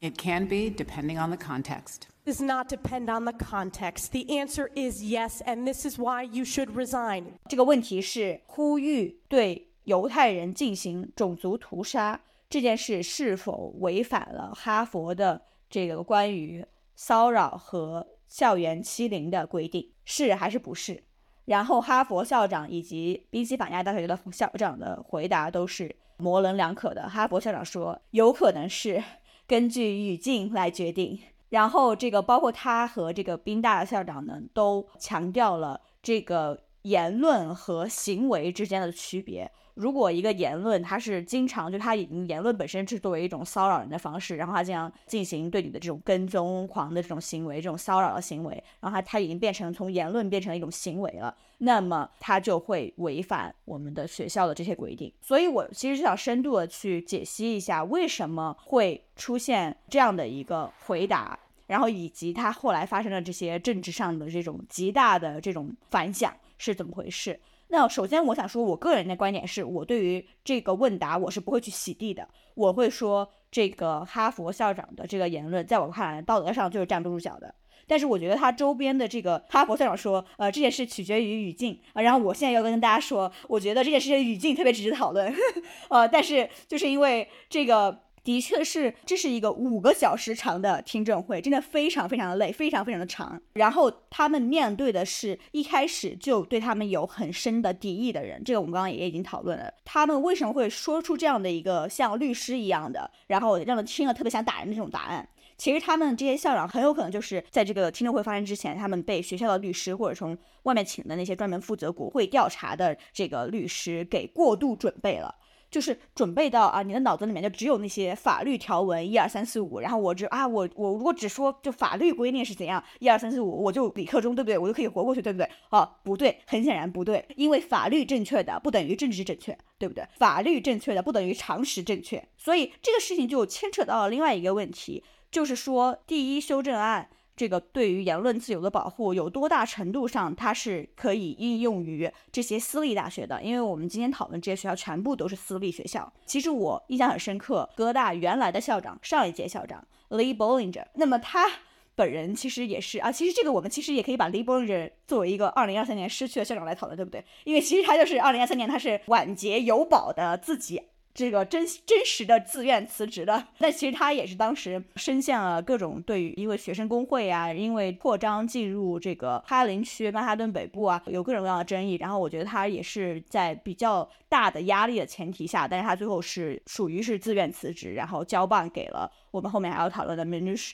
[0.00, 2.02] It can be, depending on the context.
[2.26, 4.10] Does not depend on the context.
[4.10, 7.38] The answer is yes, and this is why you should resign.
[7.48, 19.92] 这个问题是呼吁对犹太人进行种族屠杀这件事是否违反了哈佛的这个关于骚扰和校园欺凌的规定？
[20.04, 21.04] 是还是不是？
[21.46, 27.08] 然后哈佛校长以及宾夕法尼亚大学的校长的回答都是模棱两可的。
[27.08, 29.02] 哈佛校长说有可能是。
[29.46, 39.50] 根据语境来决定，然后这个包括他和这个宾大校长呢，都强调了这个言论和行为之间的区别。
[39.76, 55.12] 如果一个言论它是经常就它已经言论本身是作为一种骚扰人的方式，然后它这样进行对你的这种跟踪狂的这种行为，这种骚扰的行为，然后它它已经变成从言论变成了一种行为了，那么它就会违反我们的学校的这些规定。
[55.20, 61.38] 所以我其实就想深度的去解析一下为什么会出现这样的一个回答。
[61.66, 67.40] 然后以及他后来发生的这些政治上的这种极大的这种反响是怎么回事？
[67.68, 77.54] 那首先我想说，我个人的观点是我对于这个问答我是不会去洗地的，我会说这个哈佛校长的这个言论，在我看来道德上就是站不住脚的。
[77.88, 82.02] 但是我觉得他周边的这个哈佛校长说，呃，这件事取决于语境啊。
[82.02, 85.32] 然后我现在要跟大家说，我觉得这件事情语境特别值得讨论，
[85.90, 88.05] 呃，但是就是因为这个。
[88.26, 93.40] 的确是，这是一个五个小时长的听证会，真的非常非常的累，非常非常的长。
[93.52, 99.72] 然后他们面对的是一开始就对他们有很深的敌意的人，这个我们刚刚也已经讨论了。
[99.84, 105.28] 他们为什么会说出这样的一个像律师一样的，然后让人听了特别想打人的这种答案？
[105.56, 115.32] 其实他们这些校长很有可能就是在这个听证会发生之前，他们被学校的律师或者从外面请的那些专门负责国会调查的这个律师给过度准备了。
[115.70, 124.56] 就是准备到啊，你的脑子里面就只有那些法律条文一二三四五，然后我只啊，我我如果只说就法律规定是怎样一二三四五，我就理科中对不对？
[124.56, 125.48] 我就可以活过去对不对？
[125.70, 130.06] 啊，不对，很显然不对，因为法律正确的不等于政治正确，对不对？
[130.16, 137.08] 法律正确的不等于常识正确，所以这个事情就牵扯到了另外一个问题，就是说第一修正案。
[137.36, 143.42] 这个对于言论自由的保护有多大程度上，它是可以应用于这些私立大学的？
[143.42, 146.10] 因为我们今天讨论这些学校全部都是私立学校。
[146.24, 151.46] 其实我印象很深刻，哥大原来的校长，上一届校长 Lee Bollinger，那么他
[151.94, 153.12] 本人其实也是啊。
[153.12, 157.22] 其实这个我们其实也可以把 Lee Bollinger 作为一个二零二三年失去的校长来讨论，对不对？
[157.44, 160.80] 因为其实他就是二零二三年他是晚节有保的自己。
[161.16, 171.94] 这个真真实的自愿辞职的，那其实他也是当时深陷了各种对于因为学生工会啊，因为扩张进入这个哈林区曼哈顿北部啊，有各种各样的争议。
[171.94, 180.72] 然后我觉得他也是在比较大的压力的前提下，但是他最后是属于是自愿辞职，然后交棒给了我们后面还要讨论的 Minush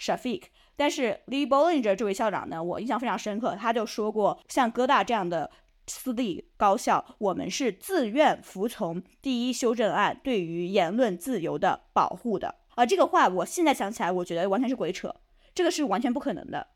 [0.00, 0.42] Shafiq。
[0.76, 5.48] 但是 Lee Bollinger 这位校长呢，我印象非常深刻，他就说过，像哥大这样的。
[5.86, 12.54] 私立高校，我们是自愿服从第一修正案对于言论自由的保护的。
[12.74, 15.14] 而这个话，我现在想起来，我觉得完全是鬼扯，
[15.54, 16.66] 这个是完全不可能的。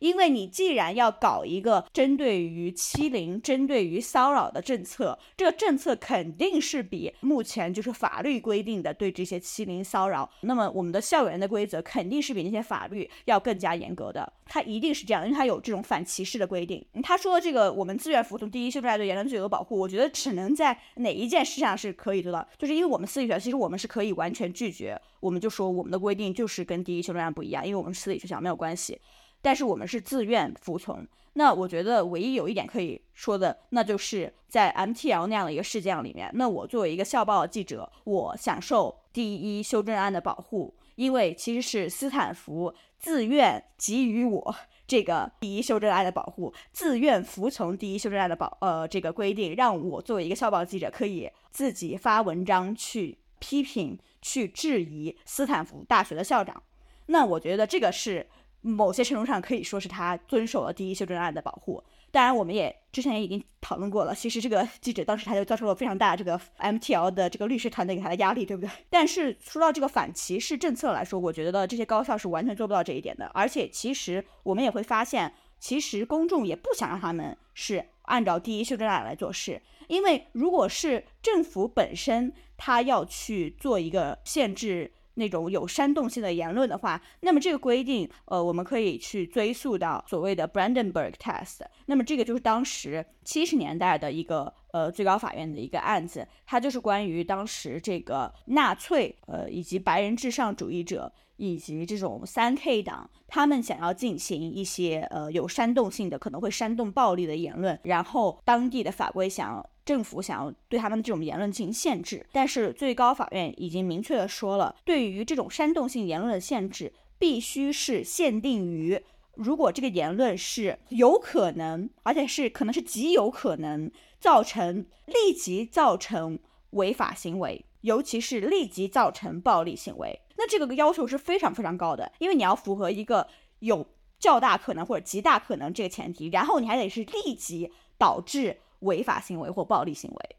[0.00, 14.30] 因为你既然要搞一个针对于欺凌、针对于骚扰的政策，这个政策肯定是比目前就是法律规定的对这些欺凌骚扰，那么我们的校园的规则肯定是比那些法律要更加严格的。
[14.46, 16.84] 它一定是这样，因为它有这种反歧视的规定。
[17.02, 28.98] 他说的这个，我们自愿服从第一修正案对言论自由的保护，我觉得只能在哪一件事上是可以做到，就是因为我们私立学校，其实我们是可以完全拒绝，我们就说我们的规定就是跟第一修正案不一样，因为我们私立学校没有关系。
[29.42, 31.06] 但是我们是自愿服从。
[31.34, 44.54] 那我觉得唯一有一点可以说的，那就是在 MTL 那样的一个事件里面，那我作为一个校报记者，我享受第一修正案的保护，因为其实是斯坦福自愿给予我
[44.88, 56.60] 这个第一修正案的保护，自愿服从第一修正案的保呃这个规定，让我作为一个校报记者可以自己发文章去批评、去质疑斯坦福大学的校长。
[57.06, 58.26] 那我觉得这个是。
[58.62, 61.82] 某些程度上可以说是他遵守了第一修正案的保护。
[62.12, 64.12] 当然，我们也之前也已经讨论过了。
[64.12, 68.70] 其实这个记者当时他就遭受了非常大这个 MTL 的这个律师团队给他的压力，对不对？
[68.90, 73.26] 但是说到这个反歧视政策来说，我觉得这些高校是完全做不到这一点的。
[73.32, 84.92] 而且，其实我们也会发现，其实公众也不想让他们是按照第一修正案来做事，因为如果是政府本身他要去做一个限制。
[85.20, 91.60] 那种有煽动性的言论的话，那么这个规定，呃，我们可以去追溯到所谓的 Brandenburg Test。
[91.86, 109.64] 那么这个就是当时七十年代的一个呃最高法院的一个案子，它就是关于当时这个纳粹呃以及白人至上主义者以及这种三 K 党，他们想要进行一些呃有煽动性的、可能会煽动暴力的言论，然后当地的法规想。
[109.90, 119.02] 政府想要对他们的这种言论进行限制，但是最高法院已经明确的说了，对于这种煽动性言论的限制，必须是限定于
[119.34, 126.38] 如果这个言论是有可能，而且是可能是极有可能造成立即造成
[126.70, 130.20] 违法行为，尤其是立即造成暴力行为。
[130.36, 133.26] 那这个要求是非常非常高的，因为你要符合一个
[133.58, 133.84] 有
[134.20, 138.58] 较大可能或者极大可能这个前提，然后你还得是立即导致。
[138.80, 140.36] 违法行为或暴力行为，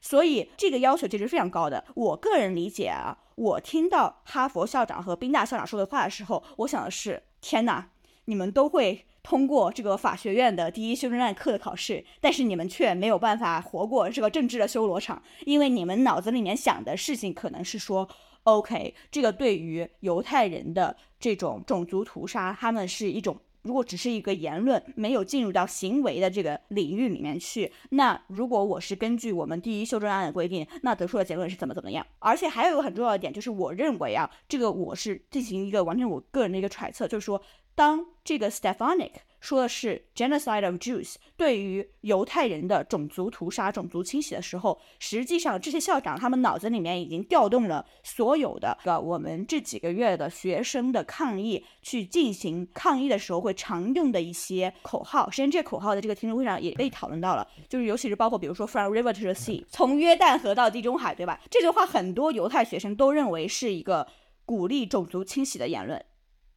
[0.00, 1.84] 所以这个要求其实非常高的。
[1.94, 7.90] 我个人理解啊，我听到哈佛校长和宾大校长说的话的时候，我想的是：天哪，
[8.26, 18.08] 你们都会通过这个法学院的第一修正案课的考试，但是你们却没有办法活过这个政治的修罗场，因为你们脑子里面想的事情可能是说
[18.44, 23.38] ，OK，这个对于犹太人的这种种族屠杀，他们是一种。
[23.62, 32.06] 如果只是一个言论，没有进入到行为的这个领域里面去，那如果我是根据我们第一修正案的规定，那得出的结论是怎么怎么样？
[32.18, 37.42] 而且还有一个很重要的点，就是我认为啊，这个我是进行一个完全我个人的一个揣测，就是说，
[37.74, 39.12] 当这个 Stefanik。
[39.40, 55.30] 说的是 genocide of Jews，对于犹太人的种族屠杀、种族清洗的时候，实际上这些校长他们脑子里面已经调动了所有的个我们这几个月的学生的抗议，去进行抗议的时候会常用的一些口号。
[55.30, 61.40] 实际上，这口号在这个听证会上也被讨论到了，就是尤其是包括比如说 from river to the sea，从约旦河到地中海，对吧？
[61.48, 64.08] 这句话很多犹太学生都认为是一个
[64.44, 66.04] 鼓励种族清洗的言论。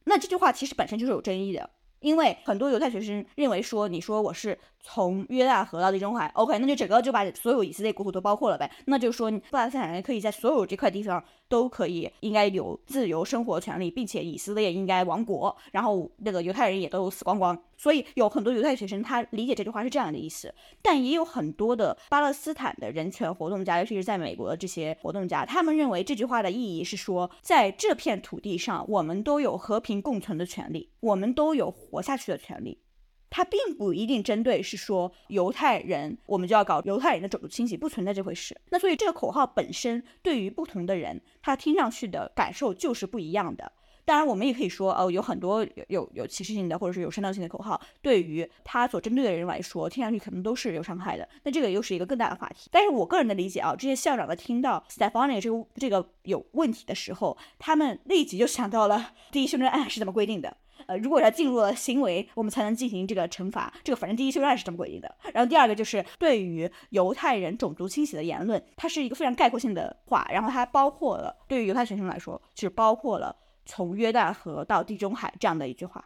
[0.04, 1.70] 那这句话其实本身就是有争议的。
[2.02, 8.70] 因为很多犹太学生认为说，你说我是从约旦河到地中海，OK，那就整个就把所有以色列国土都包括了呗。
[8.86, 11.22] 那就是说，巴勒斯坦人可以在所有这块地方
[11.52, 17.62] 都可以应该有自由生活权利，并且以色列应该亡国，然后那个犹太人也都死光光。
[17.76, 32.78] 所以有很多犹太学生他理解这句话是这样的意思，但也有很多的巴勒斯坦的人权活动家，尤其是在美国的这些活动家，他们认为这句话的意义是说，在这片土地上，我们都有和平共存的权利，我们都有活下去的权利。
[33.34, 38.54] 它并不一定针对是说犹太人，我们就要搞犹太人的种族清洗，不存在这回事。
[38.68, 43.72] 那所以这个口号本身对于不同的人，他听上去的感受就是不一样的。
[44.04, 51.26] 当然，我们也可以说，哦，有很多有有歧视性的，或者是有煽动性的口号，对于他所针对的人来说，听上去可能都是有伤害的。
[51.44, 52.68] 那这个又是一个更大的话题。
[52.72, 60.56] 但是我个人的理解啊，这些校长在听到 Stephanie 这个这个有问题的时候，他们立即就想到了 第一修正案是怎么规定的。
[60.92, 63.72] 呃，如果他进入了行为，我们才能进行这个惩罚。
[63.82, 65.16] 这个反正第一修正案是这么规定的。
[65.32, 73.34] 然后第二个就是对于犹太人种族清洗的言论，它是一个非常概括性的话，然后它包括了对于犹太学生来说，是包括了。
[73.64, 76.04] 从约旦河到地中海这样的一句话，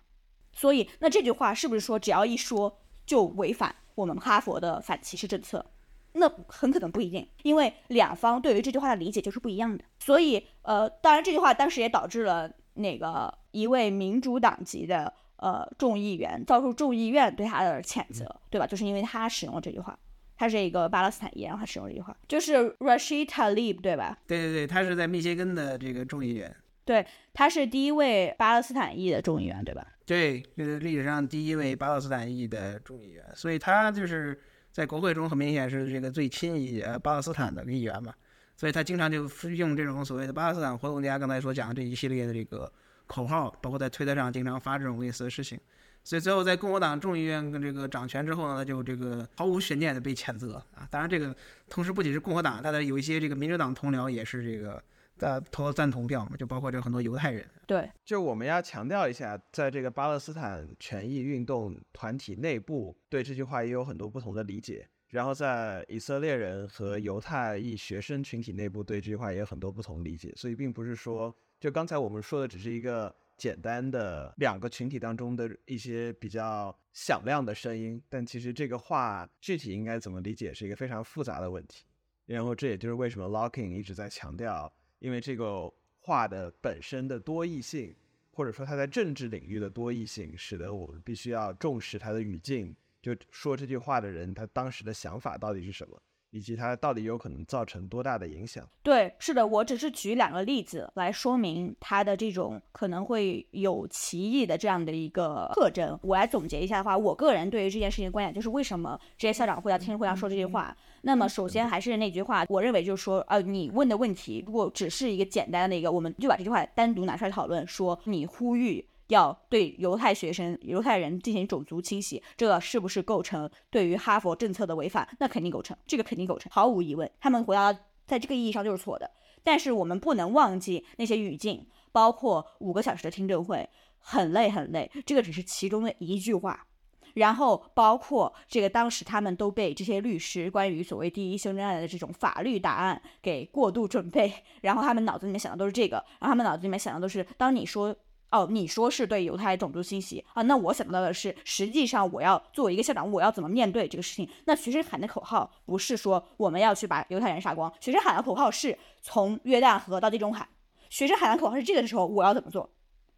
[0.52, 5.64] 所以那这句话是不是说只要一说就违反我们哈佛的反歧视政策？
[6.12, 9.82] 那很可能不一定，因为两方对于这句话的理解就是不一样的。
[9.98, 18.66] 所以呃，当然这句话当时也导致了那个一位民主党籍的呃众议员遭受众议院对他的谴责，对吧？
[18.66, 19.98] 就是因为他使用了这句话，
[20.36, 24.18] 他是一个巴勒斯坦裔，然后他使用这句话，就是 Rashid Tlaib，对吧？
[24.26, 26.54] 对对对，他是在密歇根的这个众议员。
[26.84, 27.04] 对，
[27.34, 29.84] 他是第一位巴勒斯坦裔的众议员，对吧？
[30.04, 38.14] 对，这是历史上第一位巴勒斯坦裔的众议员，所以他就是在国会中很明显是这个最亲以呃巴勒斯坦的议员嘛，
[38.56, 42.72] 所以他经常就用这种所谓的巴勒斯坦活动家刚才所讲的这一系列的这个
[43.06, 45.60] 口号，包括在推特上经常发这种类似的事情，
[46.02, 50.88] 所以最后在共和党众议院跟这个掌权之后呢，就这个毫无悬念的被谴责啊。
[50.90, 51.34] 当然，这个
[51.68, 54.82] 同时不仅是共和党，他的有一些这个民主党同僚也是这个。
[55.18, 57.42] 在投赞同票嘛，就包括这很多犹太人。
[57.66, 64.86] 对，就我们要强调一下，在这个巴勒斯坦权益运动团体内部，对这句话也有很多不同的理解。
[65.08, 70.32] 然后在以色列人和犹太裔学生群体内部，对这句话也有很多不同理解。
[70.36, 81.84] 所以并不是说，就刚才我们说的只是一个简单的两个群体当中的一些比较响亮的声音，但其实这个话具体应该怎么理解，是一个非常复杂的问题。
[82.26, 84.72] 然后这也就是为什么 Locking 一直在强调。
[84.98, 87.94] 因为这个话的本身的多义性，
[88.32, 92.74] 或者说它在政治领域的多义性，使得我们必须要重视它的语境。
[93.06, 95.96] 就说这句话的人，他当时的想法到底是什么？
[96.32, 98.68] 以及他到底有可能造成多大的影响？
[98.82, 105.96] 对，是的，我只是举两个例子来说明他的这种可能会有歧义的这样的一个特征。
[106.02, 110.76] 我来总结一下的话，我个人对于这件事情的观点就是：为什么这些校长会在听证会上说这句话？
[111.02, 118.84] 那么首先还是那句话，我认为就是说，呃，你问的问题如果只是一个简单的一个，我们就把这句话单独拿出来讨论，说你呼吁。
[119.08, 125.08] 要对犹太学生、犹太人进行种族清洗，这是不是构成对于哈佛政策的违反？
[125.20, 127.10] 那肯定构成，这个肯定构成，毫无疑问。
[127.20, 127.72] 他们回答
[128.06, 129.10] 在这个意义上就是错的。
[129.44, 136.66] 但是我们不能忘记那些语境，包括五个小时的听证会，很累很累，这个只是其中的一句话。
[137.14, 144.32] 然后包括这个当时他们都被这些律师关于所谓第一修正案的这种法律答案给过度准备，
[144.62, 147.96] 然后他们脑子里面想的都是这个，然后他们脑子里面想的都是当你说。
[148.30, 154.28] 哦，你说是对犹太种族清洗啊，那我想到的是，实际上我要作为一个校长，我要怎么面对这个事情？
[154.46, 160.48] 那学生喊的口号不是说我们要去把犹太人杀光，学生喊的口号是从约旦河到地中海，
[160.90, 162.70] 学生喊的口号是这个时候，我要怎么做？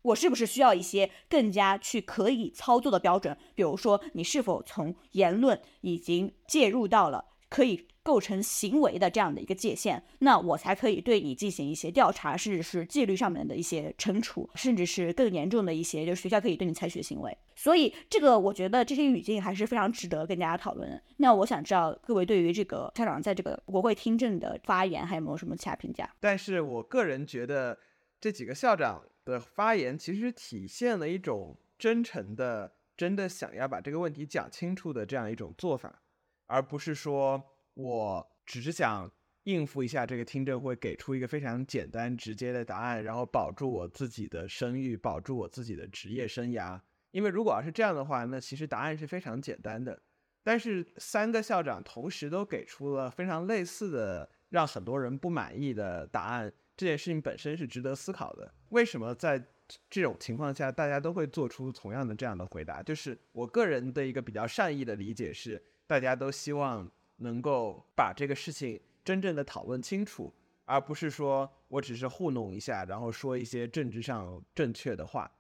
[0.03, 3.37] 我是不是需要一些更加去可以操作的标准？
[3.55, 17.37] 比如说，你是否从言论已经介入到了可以构成行为的这样的一个界限，那我才可以对你进行一些调查，甚至是纪律上面的一些惩处，甚至是更严重的一些，就是学校可以对你采取行为。
[17.55, 20.99] 所以，这个我觉得这些语境还是非常值得跟大家讨论。
[21.19, 26.09] 那我想知道各位对于这个校长在这个国会听证的发言还有没有什么其他评价？
[26.19, 27.79] 但是我个人觉得
[28.19, 29.03] 这几个校长。
[29.29, 36.01] 的发言其实体现了一种真诚的、真的想要把这个问题讲清楚的这样一种做法，
[36.47, 37.45] 而不是说
[37.79, 39.09] 我只是想
[39.45, 46.81] 应付一下这个听证会，给出一个非常简单直接的答案，然后保住我自己的声誉，保住我自己的职业生涯。
[47.13, 50.03] 因为如果要是这样的话，那其实答案是非常简单的。
[50.43, 56.53] 但是三个校长同时都给出了非常类似的、让很多人不满意的答案。
[56.77, 58.53] 这件事情本身是值得思考的。
[58.71, 59.43] 为什么在
[59.89, 62.83] 这种情况下，大家都会做出同样的这样的回答？
[62.83, 75.31] 就是我个人的一个比较善意的理解是，大家都希望能够把这个事情真正的讨论清楚，而不是说我只是糊弄一下，然后说一些政治上正确的话。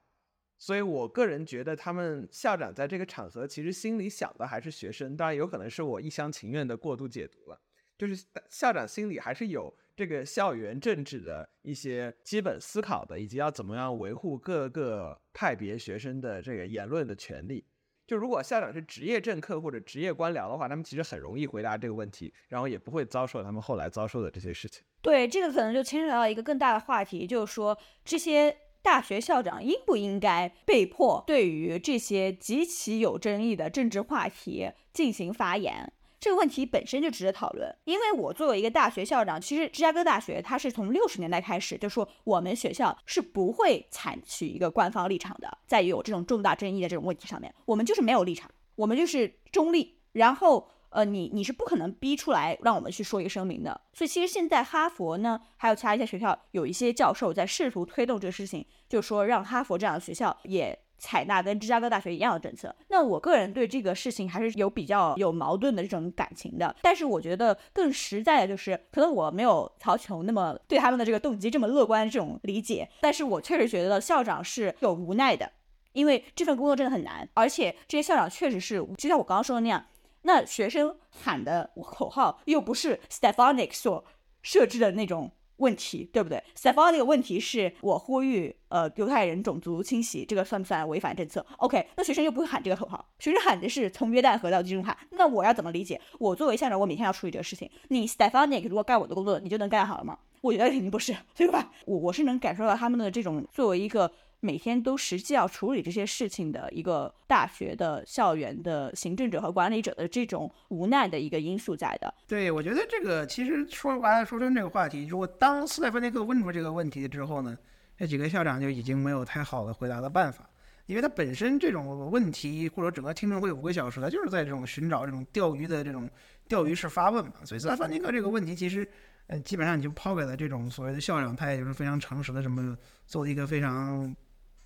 [0.56, 5.16] 所以我个人觉得，他们校长在这个场合其实心里想的还是学生。
[5.16, 7.60] 当然，有可能是我一厢情愿的过度解读了。
[7.96, 9.74] 就是校长心里还是有。
[9.98, 17.64] 这个校园政治的一些基本思考的，以及要怎么样维护各个派别学生的这个言论的权利。
[18.08, 24.82] 就如果校长是职业政客或者职业官僚的话，他们其实很容易回答这个问题，然后也不会遭受他们后来遭受的这些事情。
[25.02, 35.92] 对，这个可能就牵扯到一个更大的话题，就是说这些大学校长应不应该被迫对于这些极其有争议的政治话题进行发言。
[36.20, 49.96] 这个问题本身就值得讨论，因为我作为一个大学校长，其实芝加哥大学它是从六十年代开始就说我们学校是不会采取一个官方立场的，在有这种重大争议的这种问题上面，我们就是没有立场，我们就是中立。
[50.12, 53.80] 然后，呃，你你是不可能逼出来让我们去说一个声明的。
[53.92, 60.76] 所以，其实现在哈佛呢，还有其他一些学校，有一些教授在试图推动这个事情，就说让哈佛这样的学校也。
[60.98, 66.74] 采纳跟芝加哥大学一样的政策，那我个人对这个事情还是有比较有矛盾的这种感情的。
[66.82, 75.52] 但是我觉得更实在的就是，可能我没有曹琼那么对他们的这个动机这么乐观这种理解，但是我确实觉得校长是有无奈的，
[75.92, 79.86] 因为这份工作真的很难，而且这些校长确实是就像我刚刚说的那样，
[80.22, 84.04] 那学生喊的口号又不是 Stefanik 所
[84.42, 85.30] 设置的那种。
[85.58, 96.00] 问题对不对 s t e p h a n 那个问题是我呼吁，呃，犹太人种族清洗，这个算不算违反政策？OK，那学生又不会喊这个口号，学生喊的是从约旦河到地中海，那我要怎么理解？
[96.18, 100.18] 我作为校长，我每天要处理这个事情，你 s t e p h a n i 如果干我的工作，你就能干好了吗？
[100.40, 101.72] 我觉得肯定不是，对吧？
[101.86, 104.10] 我我是能感受到他们的这种作为一个。
[104.40, 112.12] 每天都实际要处理这些事情的一个大学的校园的行政者和管理者的这种无奈的一个因素在的。
[112.26, 117.58] 对，我觉得这个其实说白了说真这个话题，如果当斯泰芬尼克问出这个问题之后呢，
[117.96, 120.48] 这几个校长就已经没有太好的回答的办法，
[120.86, 126.08] 因为他本身这种问题或者整个听证会五个小时，他就是在这种寻找这种钓鱼的这种
[126.46, 127.32] 钓鱼式发问嘛。
[127.44, 128.88] 所以斯泰芬尼克这个问题其实，
[129.26, 134.14] 呃，基本上你就抛给了这种所谓的校长，他也就是非常诚实的这么做了一个非常。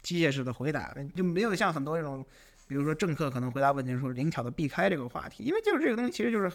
[0.03, 2.25] 机械式的回答就没有像很多这种，
[2.67, 6.51] 比如说政客可能回答问题说灵巧的避开这个话题，因为就是这个东西其实就是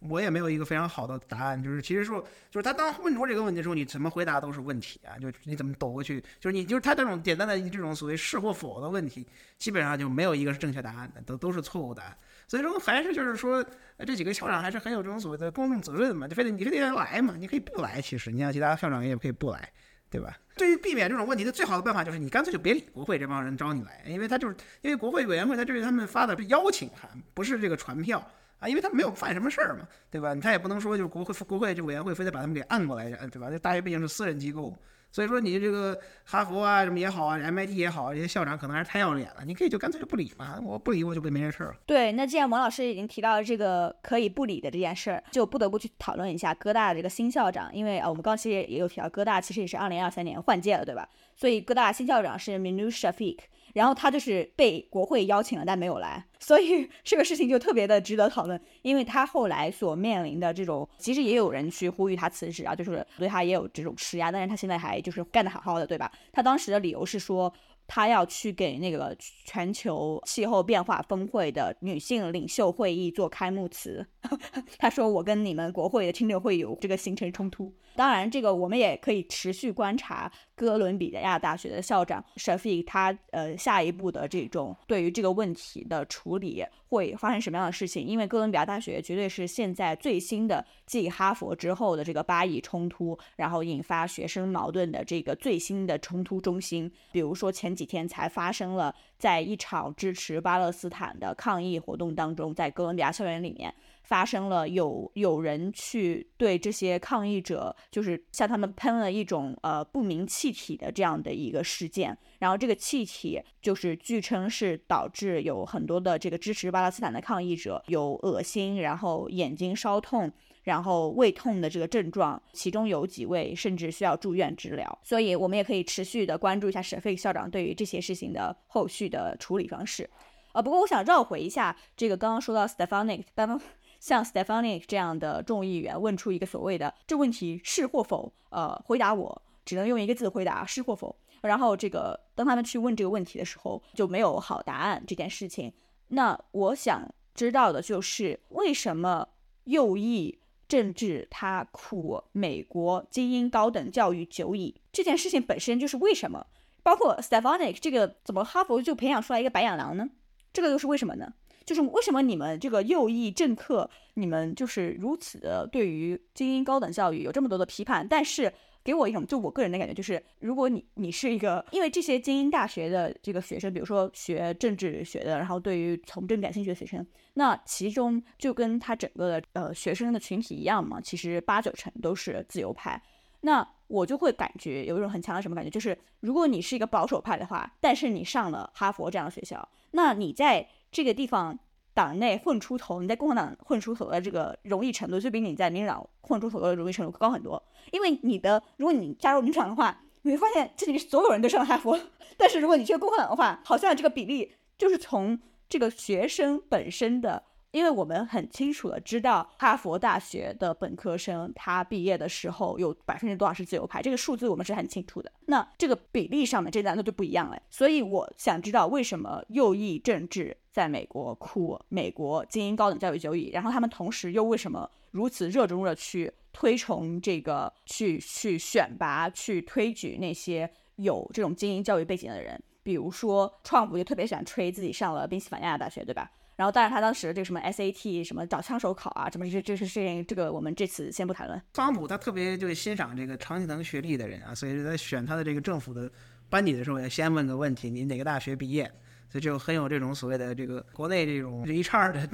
[0.00, 2.20] 我也没有一个非常好的答案，就是其实说
[2.50, 9.26] 就是他当问出这个问题的时候，你怎么回答都是问题啊，就你怎么抖过去，就是你就是他这种简单的这种所谓是或否的问题，
[9.58, 12.16] 基本上就没有一个是正确答案的，都都是错误答案。
[12.46, 13.62] 所以说还是就是说
[14.06, 19.68] 这几个校长还是很有这种所谓的公共责任嘛，就非得你非得来嘛，你可以不来，其实你像其他校长也可以不来。
[20.10, 20.36] 对吧？
[20.56, 28.18] 对于避免这种问题的最好的办法就是你干脆就别理国会这帮人招你来，因为他就是因为国会委员会他这是他们发的邀请函，不是这个传票
[28.58, 30.34] 啊，因为他没有犯什么事儿嘛，对吧？
[30.34, 33.50] 他也不能说就是国会国会这委员会非得把他们给按过来，对吧？
[33.50, 34.76] 这大学毕竟是私人机构。
[35.10, 39.44] 所以说你这个哈佛啊什么也好啊，MIT 也好，这些校长可能还是太要脸了。
[39.46, 41.76] 你可以就干脆就不理嘛，我不理我就不没这事儿了。
[41.86, 51.08] 对，那既然王老师已经提到了这个可以不理的这件事儿，就不得不去讨论一下哥大的这个新校长，因为啊，我们刚其实也有提到，哥大其实也是二零二三年换届了，对吧？
[51.34, 53.38] 所以哥大新校长是 Minu Shafiq。
[53.74, 58.60] 然后他就是被国会邀请了，但没有来，所以这个事情就特别的值得讨论。
[58.82, 64.32] 因为他后来所面临的这种，其实也有人去呼吁他辞职啊，就是对他也有这种施压。
[64.32, 66.10] 但是他现在还就是干得好好的，对吧？
[66.32, 67.52] 他当时的理由是说，
[67.88, 74.06] 他要去给那个全球气候变化峰会的女性领袖会议做开幕词。
[74.78, 88.06] 他说：“我跟你们国会的听证会有这个形成冲突。”当然，这个我们也可以持续观察哥伦比亚大学的校长 Shafi 他呃下一步的这种对于这个问题的处理会发生什么样的事情。
[88.06, 96.90] 因为哥伦比亚大学绝对是现在最新的继哈佛之后的这个巴以冲突，然后引发学生矛盾的这个最新的冲突中心。
[97.12, 103.74] 比如说前几天才发生了，在一场支持巴勒斯坦的抗议活动当中，在哥伦比亚校园里面。
[104.08, 120.32] 发生了有有人去对这些抗议者，就是向他们喷了一种呃不明气体的这样的一个事件，然后这个气体就是据称是导致有很多的这个支持巴勒斯坦的抗议者有恶心，然后眼睛烧痛，
[120.62, 124.98] 然后胃痛的这个症状，其中有几位甚至需要住院治疗。
[125.02, 130.08] 所以我们也可以持续的关注一下舍费校长对于这些事情的后续的处理方式。
[130.52, 133.60] 呃，不过我想绕回一下这个刚刚说到 Stefanik 刚。
[133.98, 141.16] 像 Stefanik 这样的众议员问出一个所谓的这问题是或否，呃，回答我只能用一个字回答是或否。
[141.42, 145.72] 然后这个当他们去问这个问题的时候就没有好答案这件事情。
[146.08, 149.28] 那我想知道的就是为什么
[149.64, 154.80] 右翼政治它苦美国精英高等教育久矣？
[154.92, 156.46] 这件事情本身就是为什么？
[156.82, 160.08] 包括 Stefanik 这个怎么哈佛就培养出来一个白眼狼呢？
[160.52, 161.34] 这个又是为什么呢？
[161.68, 168.08] 就是为什么你们这个右翼政客，你们就是如此的对于精英高等教育有这么多的批判？
[168.08, 168.50] 但是
[168.82, 183.02] 给我一种，就我个人的感觉，就是如果你你是一个，因为这些精英大学的这个学生，比如说学政治学的，然后对于从政感兴趣的学生，那其中就跟他整个的呃学生的群体一样嘛，其实八九成都是自由派。
[183.42, 190.66] 那我就会感觉有一种很强的什么感觉，就是如果你是一个保守派的话，但是你上了哈佛这样的学校，那你在
[190.98, 191.56] 这个地方
[191.94, 197.62] 党内混出头，你在共和党混出头的这个容易程度，就比你在民主党混出头的容易程度高很多。
[197.92, 201.96] 因为你的，如果你加入民主党的话，你会发现这里所有人都上了哈佛，
[202.36, 205.38] 但是如果你去共和党的话，好像这个比例就是从
[205.68, 207.44] 这个学生本身的。
[207.70, 215.30] 因为我们很清楚的知道，哈佛大学的本科生他毕业的时候有百分之多少是自由派，这个数字我们是很清楚的。
[215.46, 217.60] 那这个比例上面，这难道就不一样了？
[217.70, 232.60] 所以我想知道，为什么右翼政治在美国苦美国精英高等教育久矣，然后他们同时又为什么如此热衷的去推崇这个，去去选拔、去推举那些有这种精英教育背景的人？
[232.82, 236.30] 比如说，创普就特别喜欢吹自己上了宾夕法尼亚大学，对吧？
[236.58, 241.56] 然后，但是，他当时这个什么 SAT 什么找枪手考啊，什么这这是事情，这个我们这次先不谈论。
[241.72, 246.10] 特朗普他特别就欣赏这个常青藤学历的人啊，所以在选他的这个政府的
[246.50, 248.90] 班底的时候，要先问个问题：你哪个大学毕业？
[249.30, 252.28] 所以就很有这种所谓的这个国内这种 HR 的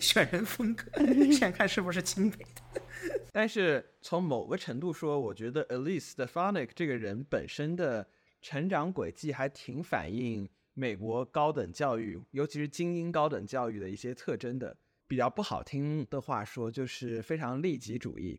[0.00, 0.86] 选人风格，
[1.30, 2.82] 先看是不是清北的。
[3.30, 8.08] 但是从某个程度说，我觉得 Elise Stefanik 这个人本身的
[8.42, 10.48] 成长轨迹还挺反映。
[10.78, 14.76] 美国高等教育，尤其是精英高等教育的一些特征的，
[15.08, 18.38] 比较不好听的话说，就是非常利己主义；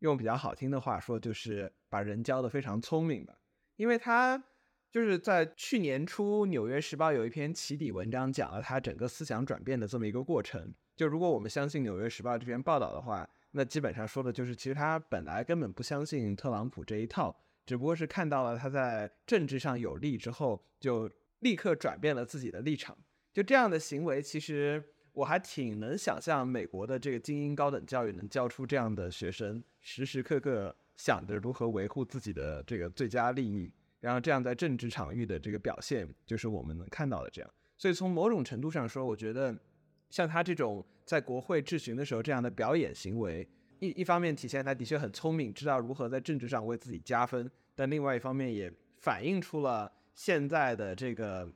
[0.00, 3.38] 用比较好听的话说，就是把人教的非常聪明吧。
[3.76, 4.44] 因为他
[4.90, 10.74] 就是在去年初，《纽约时报》有一篇起底文章，讲了他整个思想转变的这么一个过程。
[10.94, 17.34] 就如果我们相信《纽约时报》这篇报道的话，那基本上说的就是，其实他本来根本不相信特朗普这一套，
[17.64, 21.10] 只不过是看到了他在政治上有利之后，就。
[21.40, 22.96] 立刻转变了自己的立场，
[23.32, 24.82] 就这样的行为，其实
[25.12, 37.50] 我还挺能想象美国的这个精英高等教育能教出这样的学生，时时刻刻想着如何维护自己的这个最佳利益，然后这样在政治场域的这个表现，就是我们能看到的这样。
[37.76, 39.56] 所以从某种程度上说，我觉得
[40.10, 49.92] 像他这种在国会质询的时候这样的表演行为，一一方面体现他的确很聪明，知道如何在政治上为自己加分，但另外一方面也反映出了。
[50.18, 51.48] 现在的这个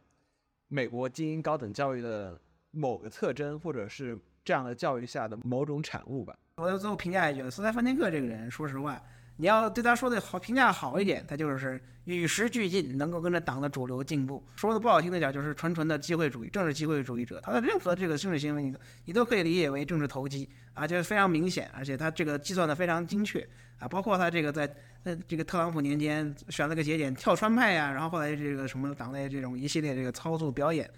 [0.69, 2.41] 美国精英高等教育的
[2.71, 6.39] 某个特征，或者是这样的教育下的某种产物吧。
[6.55, 9.03] 我最后评价一句，斯泰芬尼克这个人，说实话，
[9.37, 17.41] 你要对他说的好评价好一点，他就是与时俱进，能够跟着党的主流进步；说的不好听的讲，就是纯纯的机会主义，政治机会主义者。
[17.43, 23.47] 他的任何这个政治行为，你你都可以理解为政治投机啊，就是非常明显，而且他这个计算的非常精确
[23.79, 24.73] 啊，包括他这个在。
[25.05, 30.89] 那这个特朗普年间选了个节点跳川派呀，然后后来这个什么党内这种一系列这个操作表演，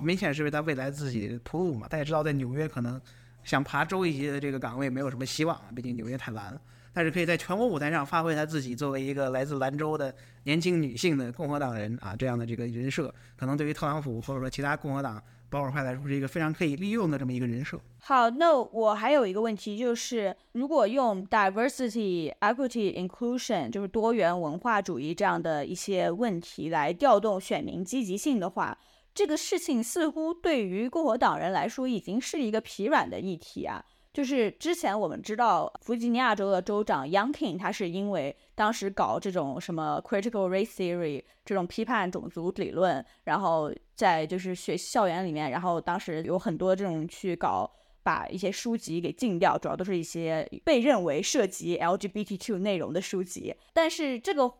[0.00, 1.86] 明显是为他未来自己铺路嘛。
[1.86, 3.00] 大家知道，在纽约可能
[3.44, 6.60] 想爬州一级的这个岗位没有什么希望，毕竟纽约太蓝了。
[6.92, 10.14] 但是可以在全国舞台上发挥他自己作为一个来自兰州的
[10.44, 17.78] 年轻女性的共和党人啊这样的这个人设，可能对于特朗普或者说其他共和党保守派来说是一个非常可以利用的这么一个人设。
[17.98, 28.76] 好，那我还有一个问题就是，如果用 diversity, equity, inclusion，就是多元文化主义这样的一些问题来调动选民积极性的话，
[29.14, 33.84] 这个事情似乎对于共和党人来说已经是一个疲软的议题啊。
[34.12, 47.70] 就是之前我们知道弗吉尼亚州的州长 Youngkin，他是因为当时搞这种什么 critical race theory 这种批判种族理论，然后在就是学校园里面，然后当时有很多这种去搞
[48.02, 53.54] 把一些书籍给禁掉，主要都是一些被认为涉及 LGBTQ 内容的书籍。
[53.72, 54.52] 但是这个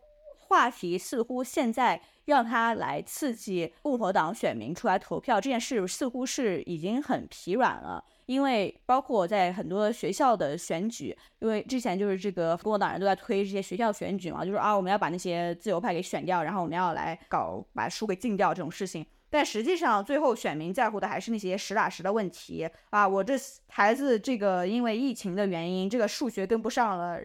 [0.47, 8.03] 话题似乎现在让他来刺激共和党选民出来投票这件事，似乎是已经很疲软了。
[8.25, 19.05] 因为包括在很多学校的选举，因为之前就是这个共和党人都在推这些学校选举嘛，就是啊我们要把那些自由派给选掉，然后我们要来搞把书给禁掉这种事情。
[19.29, 23.33] 但实际上最后选民在乎的还是那些实打实的问题啊，我这
[23.67, 27.19] 孩子这个因为疫情的原因，这个数学跟不上了。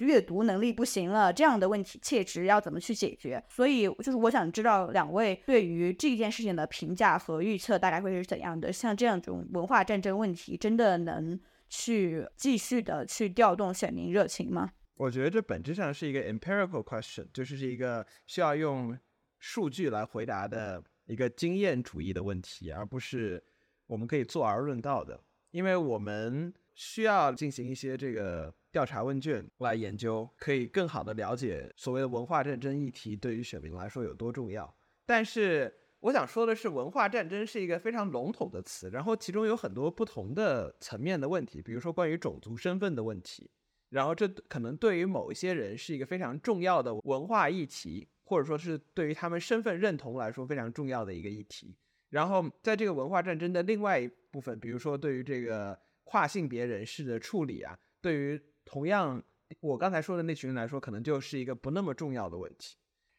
[0.00, 3.42] 阅读能力不行了，这样的问题切实要怎么去解决？
[3.48, 8.72] 所以就是我想知道两位对于这件事情的评价和预测大概会是怎样的？
[8.72, 11.38] 像这样种文化战争问题，真的能
[11.68, 14.72] 去继续的去调动选民热情吗？
[14.96, 18.98] 我觉得这本质上是一个 empirical question，就是是一个需要用
[19.38, 23.42] 数据来回答的一个经验主义的问题，而不是
[23.86, 25.20] 我们可以坐而论道的，
[25.50, 28.54] 因为我们需要进行一些这个。
[28.72, 34.72] 调查问卷来研究，可以更好的了解所谓的文化战争议题对于选民来说有多重要。
[35.04, 43.50] 但是我想说的是，文化战争是一个非常笼统的词，然后其中有很多不同的层面的问题，比如说关于种族身份的问题，
[43.90, 51.76] 然后这可能对于某一些人是一个非常重要的文化议题，或者说是对于他们身份认同来说非常重要的一个议题。
[52.08, 58.40] 然后在这个文化战争的另外一部分，比如说对于这个跨性别人士的处理啊，对于
[58.70, 59.20] 同样，
[59.58, 62.76] 我刚才说的那群人来说，可能就是一个不那么重要的问题。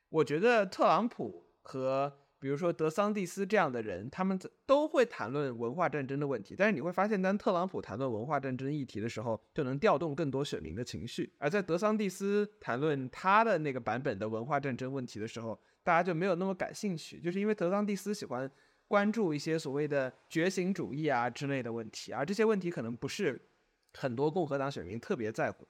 [0.08, 6.56] 我觉得特朗普和比如说德桑蒂斯这样的人，他们都会谈论文化战争的问题。
[6.58, 18.50] 但是你会发现，当特朗普谈论文化战争议题的时候，就能调动更多选民的情绪；而在德桑蒂斯谈论他的那个版本的文化战争问题的时候，大家就没有那么感兴趣，就是因为德桑蒂斯喜欢
[18.88, 23.50] 关注一些所谓的觉醒主义啊之类的问题，而这些问题可能不是。
[23.94, 25.68] 很多共和党选民特别在乎，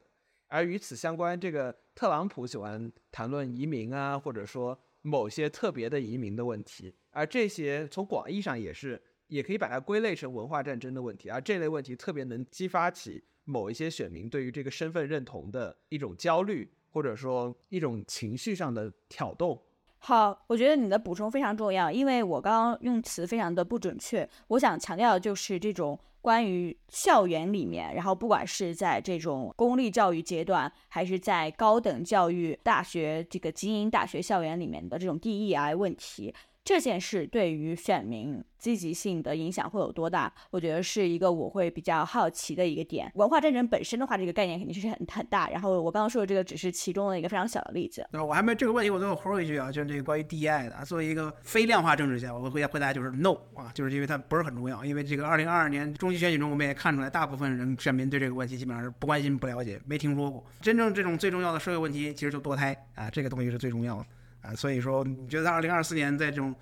[0.47, 19.61] 而与此相关，这个特朗普喜欢谈论移民啊，或者说某些特别的移民的问题，而这些从广义上也是，也可以把它归类成文化战争的问题，而这类问题特别能激发起某一些选民对于这个身份认同的一种焦虑，或者说一种情绪上的挑动。
[20.03, 25.97] 好，我觉得你的补充非常重要，因为我刚刚用词非常的不准确，我想强调的就是这种。
[26.23, 36.31] 关于校园里面，然后不管是在这种公立教育阶段，还是在高等教育大学这个精英大学校园里面的这种 DEI 问题。
[36.63, 40.31] 这件事对于选民积极性的影响会有多大？
[40.51, 43.11] 我觉得是一个我会比较好奇的一个点。
[43.15, 45.49] 文化战争本身的话，这个概念肯定是很很大。
[45.49, 48.07] 然后我刚刚说的这个只是其中的一个非常小的例子。
[48.11, 50.85] 那我还没这个问题，我最后回一句啊，就是这个关于 DEI 的。
[50.85, 54.85] 作为一个非量化政治家，我回答回答就是 no 啊，就是因为它不是很重要。
[54.85, 60.45] 因为这个2022年中期选举中，我们也看出来，大部分人选民对这个问题基本上是不关心、不了解、没听说过。
[60.61, 64.05] 真正这种最重要的社会问题，其实就堕胎啊，这个东西是最重要的。
[64.41, 66.55] 啊，所以说你觉得二零二四年在这种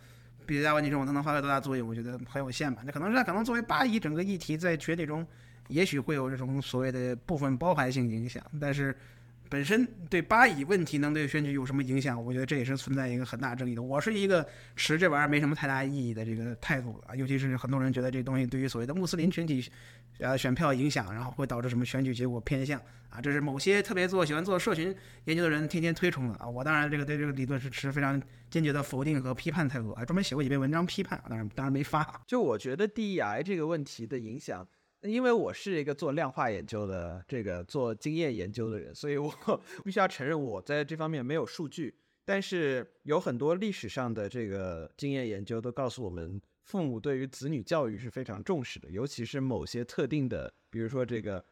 [0.45, 1.87] 比赛问题中，它能发挥多大作用？
[1.87, 2.81] 我觉得很有限吧。
[2.85, 5.25] 那可能是可能作为八亿整个议题在全体中，
[5.67, 8.95] 也许会有这种所谓的部分包含性影响，但是。
[9.49, 12.23] 本身对巴以问题能对选举有什么影响？
[12.23, 13.81] 我觉得这也是存在一个很大争议的。
[13.81, 19.67] 我是一个持这玩意儿没什么太大意义的这个态度啊，尤其是很多人觉得这东西对于所谓的穆斯林群体，
[20.19, 22.79] 呃，选票影响，然后会导致什么选举结果偏向
[23.09, 24.95] 啊，这是某些特别做喜欢做社群
[25.25, 26.47] 研究的人天天推崇的啊。
[26.47, 28.21] 我当然这个对这个理论是持非常
[28.51, 32.21] 坚决的否定和批判态度啊，专门写过几篇文章批判，当然当然没发。
[32.27, 34.67] 就我觉得 DEI 这个问题的影响。
[35.01, 39.33] 因为我是一个做量化研究的，这个做经验研究的人，所以我
[39.85, 41.95] 必须要承认我在这方面没有数据。
[42.25, 51.43] 但是有很多历史上的这个经验研究都告诉我们，父母对于子女教育是非常重视的，尤其是某些特定的，比如说这个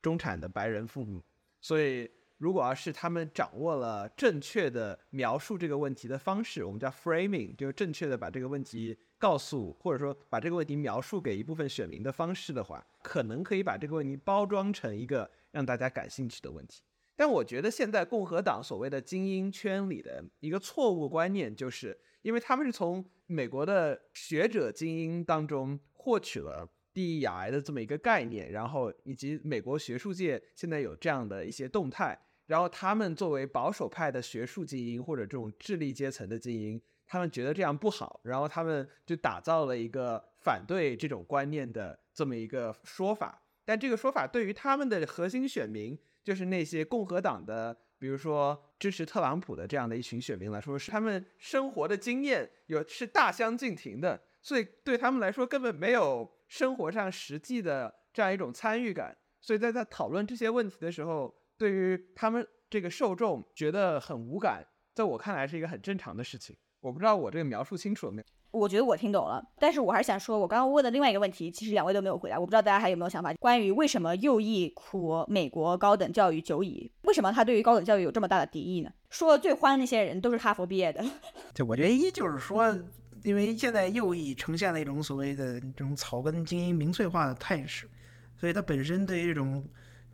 [0.00, 1.22] 中产的白人父母。
[1.60, 8.96] 所以，如果要是他们掌握了正确的描述这个问题的方式，我们叫 framing，就是正确的把这个问题。
[9.20, 16.80] 告诉或者说把这个问题描述给一部分选民的方式的话，可能可以把这个问题包装成一个让大家感兴趣的问题。
[17.14, 36.80] 但我觉得现在共和党所谓的精英圈里的一个错误观念，就是因为他们是从美国的学者精英当中获取了第一癌的这么一个概念，然后以及美国学术界现在有这样的一些动态，然后他们作为保守派的学术精英或者这种智力阶层的精英，
[37.10, 43.42] 他们觉得这样不好，然后他们就打造了一个反对这种观念的这么一个说法。
[43.64, 59.16] 但这个说法对于他们的核心选民，就是那些共和党的，比如说支持特朗普的这样的一群选民来说，是他们生活的经验有是大相径庭的，所以对他们来说根本没有生活上实际的这样一种参与感。
[59.40, 66.56] 所以在在讨论这些问题的时候，对于他们这个受众觉得很无感，在我看来是一个很正常的事情。
[66.80, 68.26] 我不知道我这个描述清楚了没有？
[68.52, 72.36] 我觉得我听懂了，但是我还是想说，我刚刚问的另外一个问题，其实两位都没有回答。
[72.36, 78.90] 我不知道大家还有没有想法，关于为什么右翼苦美国高等教育久矣，为什么他对于高等教育有这么大的敌意呢？
[79.08, 81.04] 说的最欢的那些人都是哈佛毕业的。
[81.54, 82.76] 就我觉得一就是说，
[83.22, 87.88] 因为现在右翼呈现了一种所谓的这种草根精英民粹化的态势，
[88.36, 89.64] 所以它本身对于这种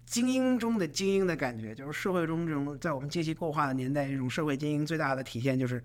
[0.04, 5.82] 精英中的精英的感觉，就是社会中这种在我们阶级固化的年代，这种社会精英最大的体现就是。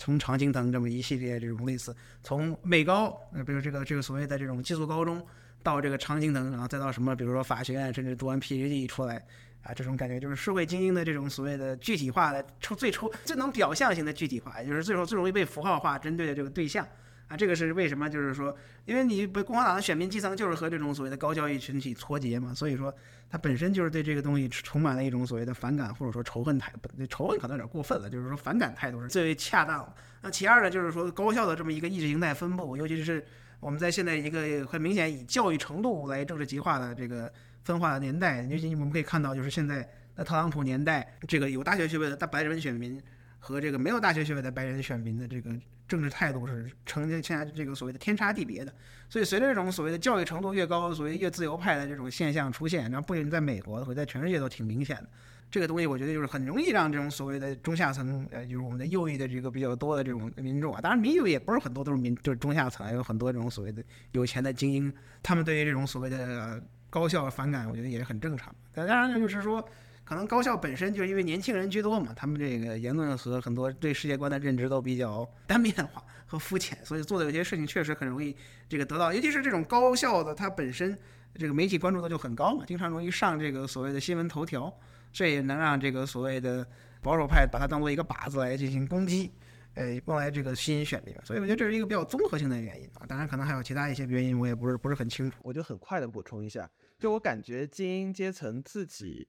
[0.00, 5.24] 从常青藤这么一系列这种类似，从美高，呃，比如这个这个所谓的这种寄宿高中，
[5.62, 9.22] 到这个常青藤，然后再到什么，比如说法学院，甚至读完 PhD 出来，
[9.62, 16.86] 啊，这种感觉就是社会精英的这种所谓的具体化的抽最抽最能表象型的具体化，也就是最后最容易被符号化针对的这个对象。
[17.30, 18.10] 啊，这个是为什么？
[18.10, 18.52] 就是说，
[18.86, 22.92] 因为你不共和党的选民基层就是和这种所谓的高教育群体脱节嘛，所以说
[23.30, 26.90] 他本身就是对这个东西充满了一种所谓的反感或者说仇恨态度。
[27.06, 29.94] 仇恨可能有点过分了，就是说反感态度是最为恰当。
[30.22, 33.24] 那其二呢，就是说高校的这么一个意识形态分布，尤其是
[33.60, 43.00] 我们在现在一个很明显以教育程度来政治极化的这个分化的年代，尤其我们可以看到，就是现在在特朗普年代，这个有大学学位的大白人选民
[43.38, 45.54] 和这个没有大学学位的白人选民的这个。
[45.90, 48.72] 政治态度是呈现现在这个所谓的天差地别的，
[49.08, 55.10] 所以随着这种所谓的教育程度越高，所谓越自由派的这种现象出现，然后不仅在美国，会在全世界都挺明显的。
[55.50, 63.82] 这个东西我觉得就是很容易让这种所谓的中下层，呃，就是我们的右翼的这个比较多的这种民众啊，当然民右也不是很多都是民，就是中下层，有很多这种所谓的
[64.12, 64.92] 有钱的精英，
[65.24, 68.54] 他们对于这种所谓的高校反感，我觉得也是很正常。
[68.72, 69.68] 当然呢，就是说。
[70.10, 78.36] 可能高校本身就是因为年轻人居多嘛，他们这个言论和很多对世界观的认知都比较单面化和肤浅，所以做的有些事情确实很容易
[78.68, 80.98] 这个得到，尤其是这种高校的，它本身
[81.36, 84.76] 这个媒体关注度就很高嘛，经常容易上这个所谓的新闻头条，
[85.12, 86.66] 这也能让这个所谓的
[87.00, 89.30] 保守派把它当做一个靶子来进行攻击，
[89.74, 91.14] 呃，用来这个吸引选民。
[91.22, 95.38] 所以我觉得这是一个比较综合性的原因啊，当然可能还有其他一些原因，我也不是不是很清楚。
[95.44, 99.28] 我就很快的补充一下，就我感觉精英阶层自己。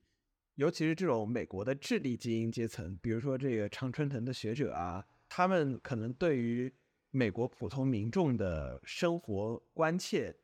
[0.56, 6.72] 尤其是这种美国的智力精英阶层，比如说这个常春藤的学者啊，他们可能对于
[7.10, 10.34] 美国普通民众的生活关切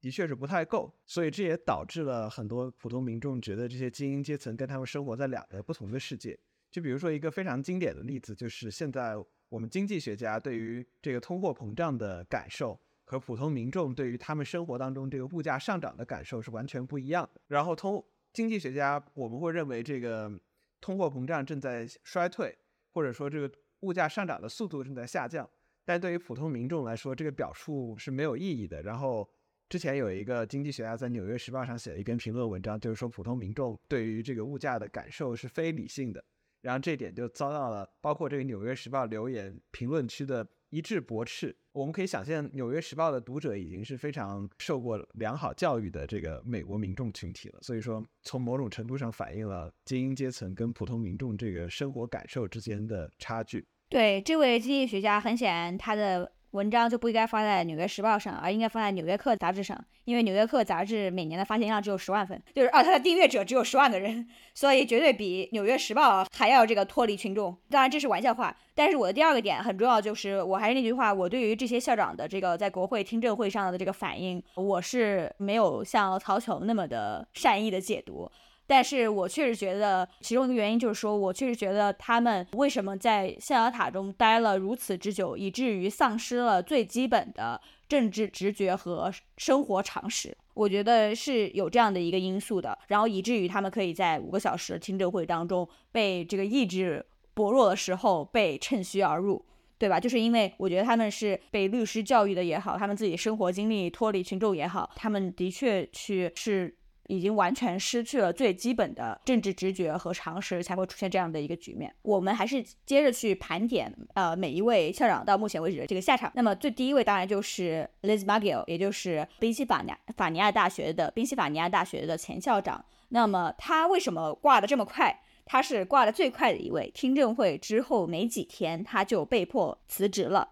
[0.00, 6.38] 的确是不太够，所以这也导致了很多普通民众觉得这些精英阶层跟他们生活在两个不同的世界。
[6.70, 9.14] 就比如说一个非常经典的例子，就是现在
[9.48, 17.40] 我们经济学家对于这个通货膨胀的感受和普通民众对于他们生活当中这个物价上涨的感受是完全不一样的。
[17.48, 18.04] 然后通
[18.36, 20.30] 经济学家我们会认为这个
[20.78, 22.54] 通货膨胀正在衰退，
[22.92, 25.48] 或者说这个物价上涨的速度正在下降。
[25.86, 28.82] 但对于普通民众来说，这个表述是没有意义的。
[28.82, 29.26] 然后
[29.70, 36.22] 之前有一个经济学家在《纽约时报》上写了一篇评论文章，就是说普通民众对于这个物价的感受是非理性的。
[36.60, 40.46] 然后这点就遭到了包括这个《纽约时报》留言评论区的。
[40.70, 47.58] 一致驳斥，我们可以想象，《纽约时报》的读者已经是非常受过良好教育的这个美国民众群体了。
[47.62, 53.66] 所以说，从某种程度上反映了精英阶层跟普通民众这个生活感受之间的差距。
[53.88, 56.32] 对，这位经济学家很显然他的。
[56.56, 67.54] 文章就不应该发在《纽约时报》上，而应该放在《纽约客》杂志上，因为《纽约客》杂志每年的发行量只有十万份，就是啊，它的订阅者只有十万个人，所以绝对比《纽约时报》还要这个脱离群众。
[67.68, 78.30] 当然这是玩笑话，但是我的第二个点很重要，就是我还是那句话，我对于这些校长的这个在国会听证会上的这个反应，我是没有像曹琼那么的善意的解读。
[78.66, 92.76] 但是我确实觉得，其中一个原因就是说，我确实觉得他们为什么在象牙塔中待了如此之久，以至于丧失了最基本的政治直觉和生活常识，我觉得是有这样的一个因素的。
[92.88, 99.44] 然后以至于他们可以在五个小时听证会当中被这个意志薄弱的时候被趁虚而入，
[99.78, 100.00] 对吧？
[100.00, 106.76] 就是因为我觉得他们是被律师教育的也好，他们自己生活经历脱离群众也好，他们的确去是。
[107.08, 111.94] 已经完全失去了最基本的政治直觉和常识，才会出现这样的一个局面。
[112.02, 116.30] 我们还是接着去盘点，呃，每一位校长到目前为止的这个下场。
[116.34, 122.84] 那么最第一位当然就是 Liz Magill，也就是宾夕法尼法尼亚大学的宾夕法尼亚大学的前校长。
[123.10, 125.22] 那么他为什么挂的这么快？
[125.44, 126.90] 他是挂的最快的一位。
[126.94, 130.50] 听证会之后没几天，他就被迫辞职了。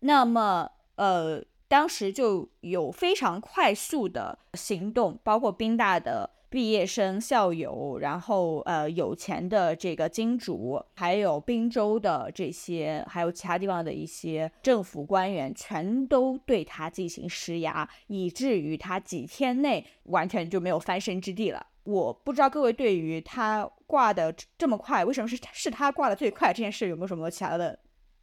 [0.00, 1.44] 那么，呃。
[1.70, 21.64] 当时就有非常快速的行动，包括宾大的毕业生、校友，然后呃有钱的这个金主，还有宾州的这些，还有其他地方的一些政府官员，全都对他进行施压，以至于他几天内完全就没有翻身之地了。
[21.84, 27.78] 我不知道各位对于他挂的这么快，为什么是是他挂的最快这件事有没有什么其他的？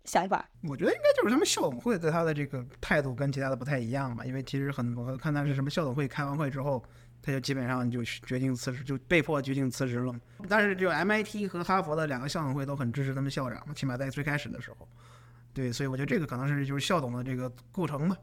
[0.08, 6.82] 想法，我觉得应该就是他们校董会对他的这个态度跟其他的不太一样吧，因为其实很多看他是什么校董会开完会之后，
[7.22, 10.16] 他就基本上就决定辞职，就被迫决定辞职了。
[10.48, 14.88] 但是就 MIT 和哈佛的两个校董会都很支持他们校长，起码在最开始的时候，
[15.54, 18.16] 对，所以我觉得这个可能是就是校董的这个构成吧。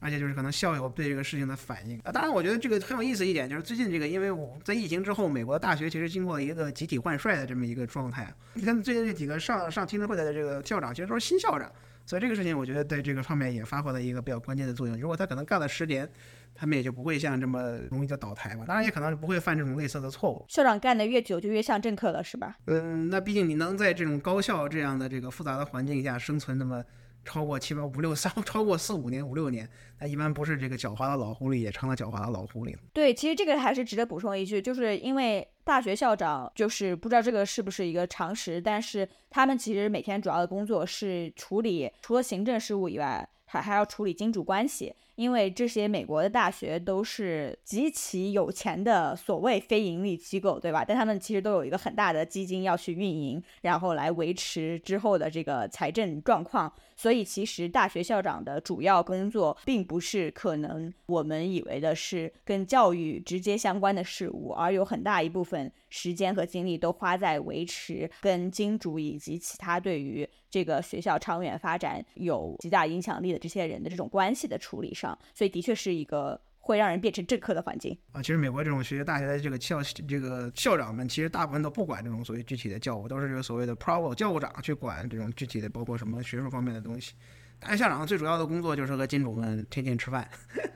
[0.00, 8.32] 而且就是可能校友对这个事情的反应啊，当然我觉得这个很有意思一点，就是最近这个，因为我在疫情之后，美国的大学其实经过了一个集体换帅的这么一个状态。
[8.54, 11.70] 你看最近这几个上上听证会的这个校长，其实都是新校长，
[12.06, 14.98] 所以这个事情我觉得在这个方面也发挥了一个比较关键的作用。
[14.98, 16.08] 如果他可能干了十年，
[16.54, 18.64] 他们也就不会像这么容易就倒台嘛。
[18.66, 20.42] 当然也可能不会犯这种类似的错误。
[20.48, 22.56] 校长干的越久，就越像政客了，是吧？
[22.66, 26.82] 嗯，那毕竟你能在这种高校这样的这个复杂的环境下生存那么。
[27.24, 29.68] 超过七八五六三，超过四五年五六年，
[29.98, 32.80] 那一般不是这个狡猾的老狐狸，也成了狡猾的老狐狸了。
[32.92, 44.94] 对，其实这个还是值得补充一句，就是因为大学校长，就是不知道这个是不是一个常识，但是他们其实每天主要的工作是处理除了行政事务以外，还还要处理金主关系。
[45.20, 50.82] 因为这些美国的大学都是极其有钱的所谓非盈利机构，对吧？
[50.82, 56.72] 但他们其实都有一个很大的基金要去运营，然后来维持之后的这个财政状况。
[56.96, 75.16] 所以，其实大学校长的主要工作，并不是可能我们以为的是跟教育直接相关的事物，而有很大一部分时间和精力都花在维持跟金主以及其他对于这个学校长远发展有极大影响力的这些人的这种关系的处理上。
[75.34, 78.22] 所以的确是一个会让人变成政客的环境啊。
[78.22, 87.14] 其实美国这种学校大学的这个校这个校长们，其实大部分都不管这种所谓具体的教务，都是这个所谓的 provo 教务长去管这种具体的，包括什么学术方面的东西。
[87.60, 90.28] 大学校长最主要的工作就是和金主们天天吃饭，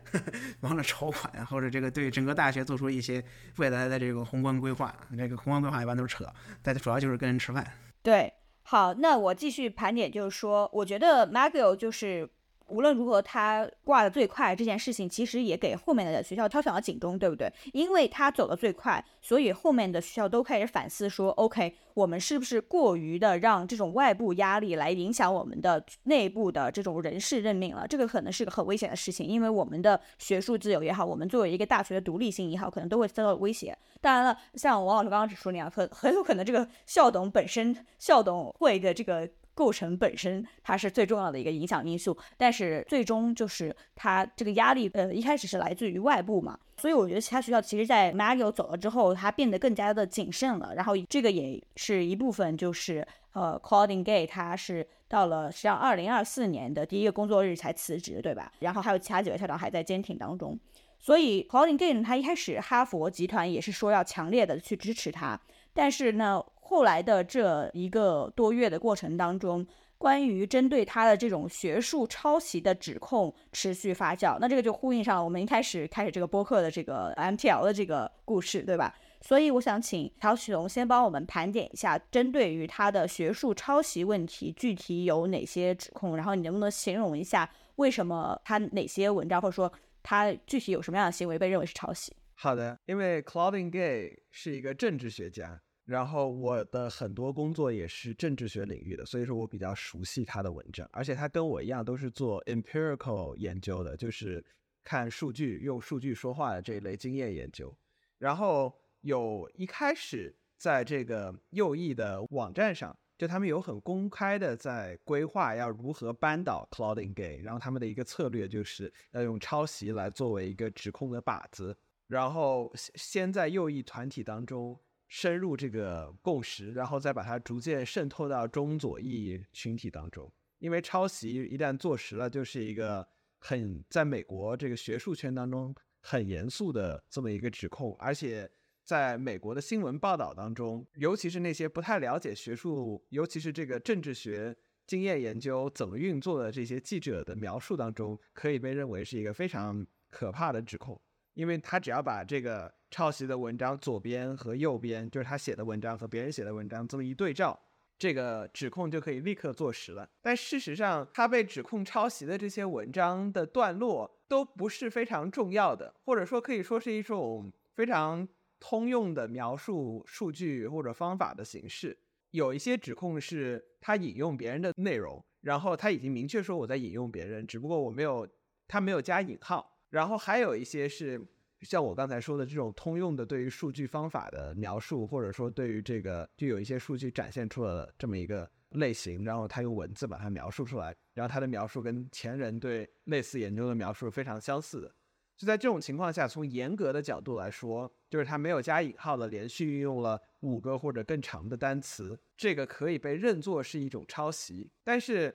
[0.61, 3.25] 忙着筹款，或者这个对整个大学做出一些
[3.57, 4.95] 未来的这个宏观规划。
[5.17, 6.31] 这个宏观规划一般都是扯，
[6.63, 7.67] 但主要就是跟人吃饭。
[8.03, 8.33] 对，
[8.63, 12.29] 好，那我继续盘点，就是说，我觉得 Maggie 就是。
[12.69, 17.53] 无论如何，他挂的最快这件事情，其实也给后面的学校敲响了警钟，对不对？
[17.73, 27.87] 因为他走的最快，所以后面的学校都开始反思说：“OK，我们是不是过于的让这种外部压力来影响我们的内部的这种人事任命了？
[27.87, 33.77] 这个可能是个很危险的事情，因为我们的学术自由也好，我们作为一个大学的独立性也好，可能都会受到威胁。
[34.01, 39.29] 当然了，像王老师刚刚指出那样，很很有可能这个校董本身，校董会的这个。
[39.55, 58.53] 构成本身它是最重要的一个影响因素，但是最终就是它这个压力，呃，一开始是来自于外部嘛，所以我觉得其他学校其实，在 Maggie 走了之后，它变得更加的谨慎了，然后这个也是一部分，就是呃，Claudine Gay 他是到了实际上二零二四年的第一个工作日才辞职，对吧？
[58.61, 60.59] 然后还有其他几位校长还在坚挺当中，
[60.99, 65.41] 所以 Claudine Gay 他一开始哈佛集团也是说要强烈的去支持他，
[65.75, 66.43] 但是呢。
[66.67, 69.65] 后来的这一个多月的过程当中，
[69.99, 78.95] 关于针对他的这种学术抄袭的指控持续发酵，那这个就呼应上了我们一开始开始这个播客的这个 MTL 的这个故事，对吧？
[79.21, 86.17] 所以我想请曹启龙先帮我们盘点一下，针对于他的学术抄袭问题，具体有哪些指控？
[86.17, 89.71] 然后你能不能形容一下，为什么他哪些文章，或者说
[90.03, 92.17] 他具体有什么样的行为被认为是抄袭？
[92.37, 95.61] 好的，因为 Claudine Gay 是一个政治学家。
[95.85, 104.43] 然后我的很多工作也是政治学领域的，所以说我比较熟悉他的文章，而且他跟我一样都是做 empirical 研究的，就是
[104.83, 107.77] 看数据、用数据说话的这一类经验研究。
[108.17, 121.77] 然后有一开始在这个右翼的网站上，就他们有很公开的在规划要如何扳倒 Claudine Gay，然后他们的一个策略就是要用抄袭来作为一个指控的靶子，
[122.07, 124.81] 然后先在右翼团体当中。
[125.17, 130.29] 深入这个共识，然后再把它逐渐渗透到中左翼群体当中。
[130.59, 133.07] 因为抄袭一旦坐实了，就是一个
[133.39, 138.51] 很在美国这个学术圈当中很严肃的这么一个指控，而且
[138.83, 151.01] 在美国的新闻报道当中，尤其是那些不太了解学术，尤其是这个政治学经验研究怎么运作的这些记者的描述当中，可以被认为是一个非常可怕的指控，
[151.35, 157.59] 因为他只要把这个抄袭的文章左边和右边，就是他写的文章和别人写的文章这么一对照。
[157.99, 168.29] 这个指控就可以立刻坐实了，但事实上，他被指控抄袭的这些文章的段落都不是非常重要的，或者说可以说是一种非常
[168.61, 171.99] 通用的描述数据或者方法的形式。
[172.31, 178.29] 有一些指控是他引用别人的内容，然后他已经明确说我在引用别人，只不过我没有
[178.69, 181.21] 他没有加引号，然后还有一些是。
[181.65, 194.95] 像我刚才说的这种通用的对于数据方法的描述，或者说对于这个就有一些数据展现出了这么一个类型，然后他用文字把它描述出来，然后他的描述跟前人对类似研究的描述非常相似的。
[195.37, 204.71] 就在这种情况下，从严格的角度来说，就是他没有加引号的连续运用了五个或者更长的单词，这个可以被认作是一种抄袭。
[204.85, 205.35] 但是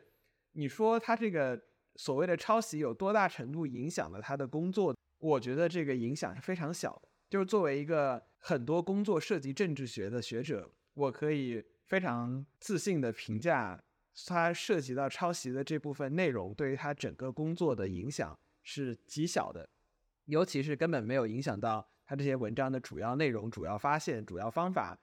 [0.53, 1.61] 你说他这个
[1.95, 4.95] 所谓的抄袭有多大程度影响了他的工作？
[5.19, 7.09] 我觉得这个影响是非常小的。
[7.29, 13.79] 就是作为一个很多工作涉及政治学的学者，我可以非常自信的评价，
[14.25, 19.69] 他涉及到抄袭的这部分内容对于他整个工作的影响是极小的，
[20.25, 24.97] 尤其是根本没有影响到他这些文章的主要内容、主要发现、主要方法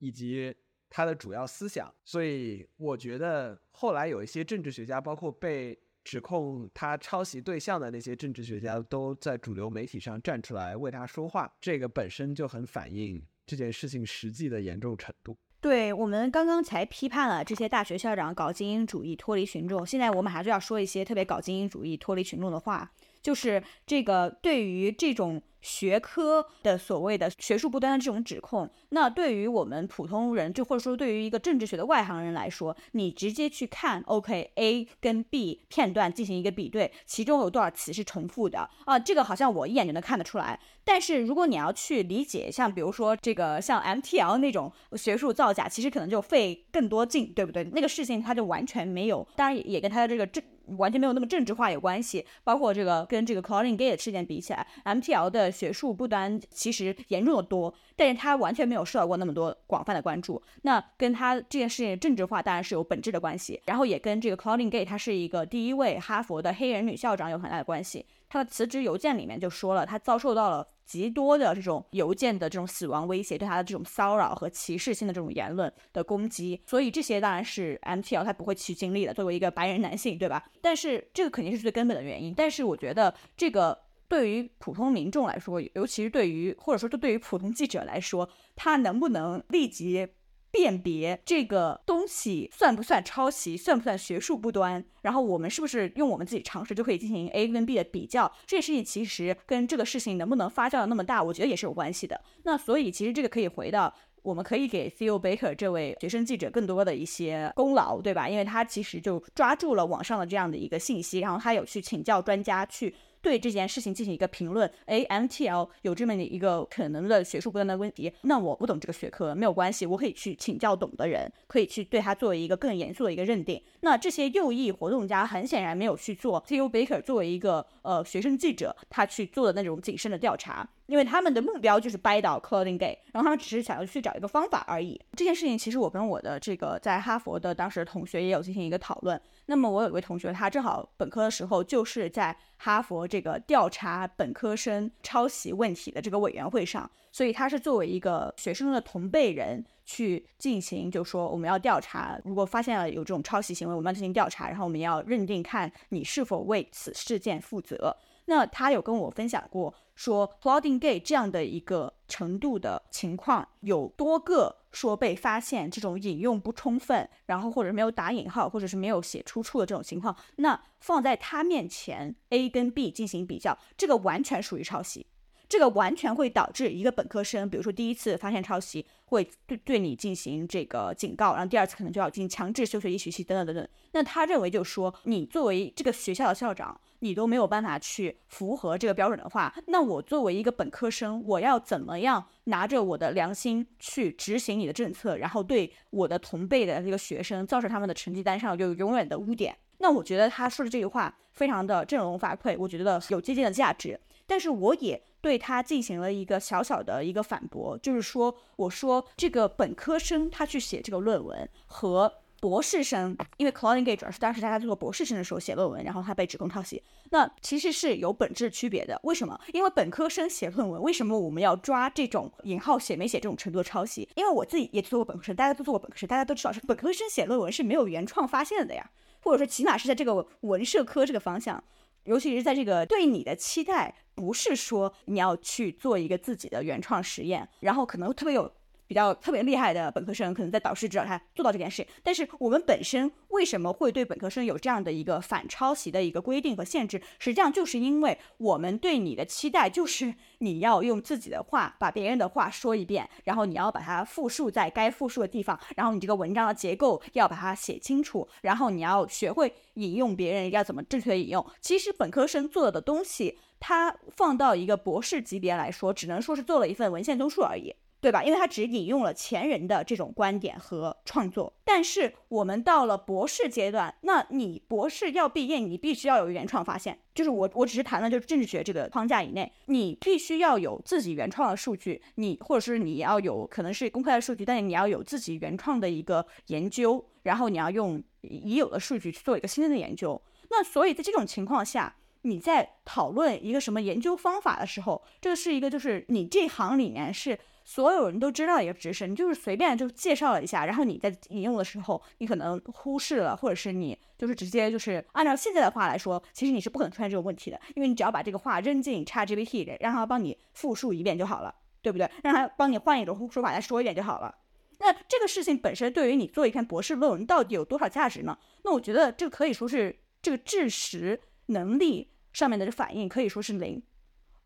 [0.00, 0.54] 以及
[0.90, 1.94] 他的主要思想。
[2.04, 5.80] 所以我觉得后来有一些政治学家，包括被。
[6.04, 15.36] 指控他抄袭对象的那些政治学家都在主流媒体上站出来为他说话，这个本身就很反映这件事情实际的严重程度。
[15.60, 22.92] 对我们刚刚才批判了这些大学校长搞精英主义、脱离群众，现在我们还是要说一些特别搞精英主义、脱离群众的话，
[23.24, 25.42] 就是这个对于这种。
[25.64, 38.98] 学科的所谓的学术不端的这种指控，那对于我们普通人，就或者说对于一个政治学的外行人来说，你直接去看，OK A 跟 B 片段进行一个比对，其中有多少词是重复的啊？
[38.98, 40.60] 这个好像我一眼就能看得出来。
[40.84, 47.64] 但是如果你要去理解，像比如说这个像 MTL 那种学术造假，其实可能就费更多劲，对不对？
[47.72, 50.44] 那个事情它就完全没有，当然也跟他的这个政。
[50.76, 60.42] 完全没有那么政治化有关系，包括这个跟这个 Claudine Gay 的事件比起来，MTL 的学术不端其实严重的多，但是他完全没有受到过那么多广泛的关注。
[60.62, 68.06] 那跟他这件事情政治化当然是有本质的关系，然后也跟这个 Claudine Gay 他是一个第一位哈佛的黑人女校长有很大的关系。
[68.28, 80.44] 他的辞职邮件里面就说了，他遭受到了极多的这种邮件的这种死亡威胁，对他的这种骚扰和歧视性的这种言论的攻击，所以这些当然是 MTL 他不会去经历的，作为一个白人男性，对吧？
[80.60, 82.34] 但是这个肯定是最根本的原因。
[82.34, 83.78] 但是我觉得这个
[84.08, 90.06] 对于普通民众来说，尤其是对于或者说对于普通记者来说，他能不能立即？
[90.54, 98.32] 辨别这个东西算不算抄袭，算不算学术不端，然后我们是不是用我们自己常识就可以进行 A 跟 B 的比较？
[98.46, 102.20] 这件事情其实跟这个事情能不能发酵的那么大，我觉得也是有关系的。
[102.44, 103.92] 那所以其实这个可以回到，
[104.22, 108.28] 我们可以给 Theo Baker 这位学生记者更多的一些功劳，对吧？
[108.28, 112.94] 因为他其实就抓住了网上的这样的一个信息，然后他有去请教专家去。
[113.24, 123.60] 对这件事情进行一个评论，哎，MTL 有这么的一个可能的学术不断的问题，那我不懂这个学科没有关系，我可以去请教懂的人，可以去对他作为一个更严肃的一个认定。
[123.80, 130.68] 那这些右翼活动家很显然没有去做 t o Baker 作为一个呃学生记者他去做的那种谨慎的调查。
[130.86, 135.00] 因为他们的目标就是掰倒 Clothing Gay，然后他们只是想要去找一个方法而已。
[135.16, 139.20] 这件事情其实我跟我的这个在哈佛的当时的同学也有进行一个讨论。
[139.46, 157.96] 那么我有一位同学，他正好本科的时候就是在哈佛这个调查本科生抄袭问题的这个委员会上，所以他是作为一个学生的同辈人去进行，就说我们要调查，如果发现了有这种抄袭行为，我们要进行调查，然后我们要认定看你是否为此事件负责。
[158.26, 175.06] 那他有跟我分享过，说 plodding Gay 这样的一个程度的情况，有多个说被发现这种引用不充分，然后或者没有打引号，或者是没有写出处的这种情况，那放在他面前 A 跟 B 进行比较，这个完全属于抄袭。
[175.48, 183.68] 这个完全会导致一个本科生，比如说第一次发现抄袭，会对对你进行这个警告，然后第二次可能就要进行强制休学一学期等等等等。
[183.92, 199.56] 那他认为就是说，你作为这个学校的校长，你都没有办法去符合这个标准的话，那我作为一个本科生，我要怎么样拿着我的良心去执行你的政策，然后对我的同辈的这个学生造成他们的成绩单上有永远的污点？
[199.78, 204.00] 那我觉得他说的这句话非常的振聋发聩，我觉得有借鉴的价值。
[204.26, 219.00] 但是我也对他进行了一个小小的一个反驳，就是说，我说这个本科生他去写这个论文和博士生，因为 Claudine Gay 主要是当时他在做博士生的时候写论文，然后他被指控抄袭，那其实是有本质区别的。
[219.04, 219.40] 为什么？
[219.54, 224.06] 因为本科生写论文，为什么我们要抓这种引号写没写这种程度的抄袭？
[224.16, 228.90] 因为我自己也做过本科生，大家都做过本科生，大家都知道是本科生写论文是没有原创发现的呀，
[229.20, 231.64] 或者说起码是在这个文社科这个方向，
[232.04, 238.52] 尤其是在这个对你的期待不是说你要去做一个自己的原创实验，然后可能特别有。
[238.86, 241.86] 比较特别厉害的本科生，可能在导师指导他做到这件事。
[242.02, 247.00] 但是我们本身为什么会对本科生有这样的一个反抄袭的一个规定和限制？
[247.18, 261.44] 实际上就是因为我们对你的期待就是你要用自己的话把别人的话说一遍，然后你要把它复述在该复述的地方，然后你这个文章的结构要把它写清楚，然后你要学会引用别人要怎么正确的引用。
[261.60, 267.74] 其实本科生做的东西，他放到一个博士级别来说，只能说是做了一份文献综述而已。
[268.04, 268.22] 对吧？
[268.22, 276.98] 因为他只引用了前人的这种观点和创作，但是我们到了博士阶段，那你博士要毕业，你必须要有原创发现。
[277.14, 290.20] 就是我，我只是谈了就是政治学这个框架以内，你必须要有自己原创的数据，你或者是你要有可能是公开的数据，但是你要有自己原创的一个研究，然后你要用已有的数据去做一个新的研究。
[290.50, 297.38] 那所以在这种情况下，你在讨论一个什么研究方法的时候，这个是一个就是你这行里面是。
[297.64, 312.10] 所有人都知道一个知识，你就是随便就介绍了一下，然后你在引用的时候，你可能忽视了，或者是你就是直接就是按照现在的话来说，其实你是不可能出现这种问题的，因为你只要把这个话扔进 ChatGPT，里让它帮你复述一遍就好了，对不对？
[312.22, 314.34] 让它帮你换一种说法再说一遍就好了。
[314.80, 318.36] 那这个事情本身对于你做一篇博士论文到底有多少价值呢？
[318.64, 323.82] 那我觉得这可以说是这个知识能力上面的反应可以说是零。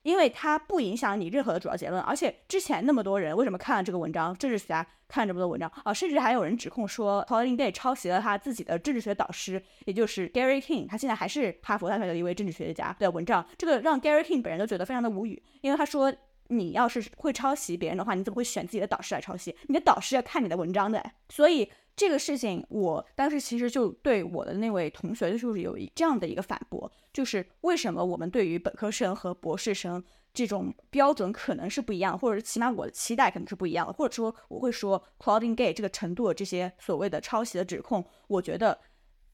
[0.08, 16.10] 因为它不影响你任何的主要结论，而且之前那么多人为什么看了这个文章，政治学家看了这么多文章啊，甚至还有人指控说 Colin Day 抄袭了他自己的政治学导师，也就是 Gary King，他现在还是哈佛大学的一位政治学家的文章，这个让 Gary King 本人都觉得非常的无语，因为他说
[16.46, 19.54] 你要是会抄袭别人的话，你怎么会选自己的导师来抄袭？
[19.66, 21.70] 你的导师要看你的文章的，所以。
[21.98, 30.02] 这个事情，我当时其实就对我的那位同学就是有一这样的一个反驳，就是为什么我们对于本科生和博士生
[30.32, 38.78] 这种标准可能是不一样，或者起码我的期待可能是不一样的，或者说我会说 Claudine Gay 这个程度的这些所谓的抄袭的指控，我觉得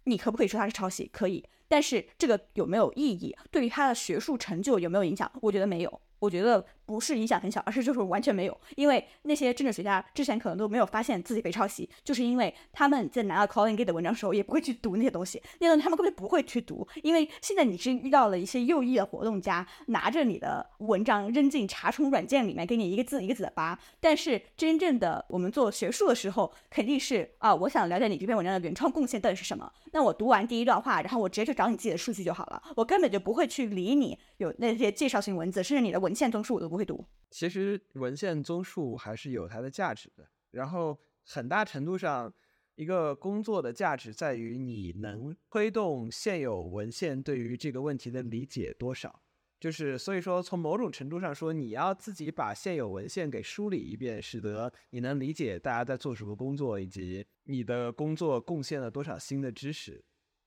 [0.05, 1.07] 你可不可以说他是抄袭？
[1.13, 3.37] 可以，但是这个有没有意义？
[3.51, 5.31] 对于他的学术成就有没有影响？
[5.43, 6.01] 我觉得没有。
[6.21, 23.79] 我觉得不是影响很小，而是就是完全没有，因为那些政治学家之前可能都没有发现自己被抄袭，就是因为他们在拿到 Colin Gay 的文章时候也不会去读那些东西，那东西他们根本不会去读，因为现在你是遇到了一些右翼的活动家，拿着你的文章扔进查重软件里面，给你一个字一个字的扒。
[24.01, 36.15] 但是真正的我们做学术的时候，肯定是啊，我想了解你这篇文章的原创贡献到底是什么，那我读完第一段话，然后我直接去找你自己的数据就好了，我根本就不会去理你有那些介绍性文字，甚至你的文。
[36.15, 37.07] 献综述我都不会读。
[37.31, 40.29] 其实文献综述还是有它的价值的。
[40.51, 42.35] 然后很大程度上，
[42.75, 49.23] 一个工作的价值在于你能推动现有文献对于这个问题的理解多少。
[49.61, 60.05] 就是所以说，从某种程度上说，你要自己把现有文献给梳理一遍，使得你能理解大家在做什么工作，以及你的工作贡献了多少新的知识。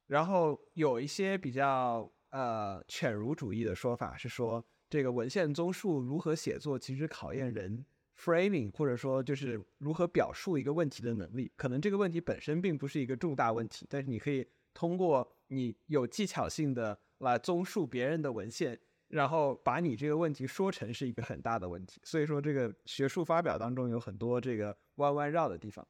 [0.07, 4.65] 然后有一些比较呃犬儒主义的说法是说。
[4.89, 7.85] 这个文献综述如何写作，其实考验人
[8.17, 11.51] framing，或者说就是如何表述一个问题的能力。
[11.55, 21.99] 可能这个问题本身并不是一个重大问题，但是你可以通过你有技巧性的来综述别人的文献，然后把你这个问题说成是一个很大的问题。
[22.03, 25.85] 所以说，这个学术发表当中有很多这个弯弯绕的地方。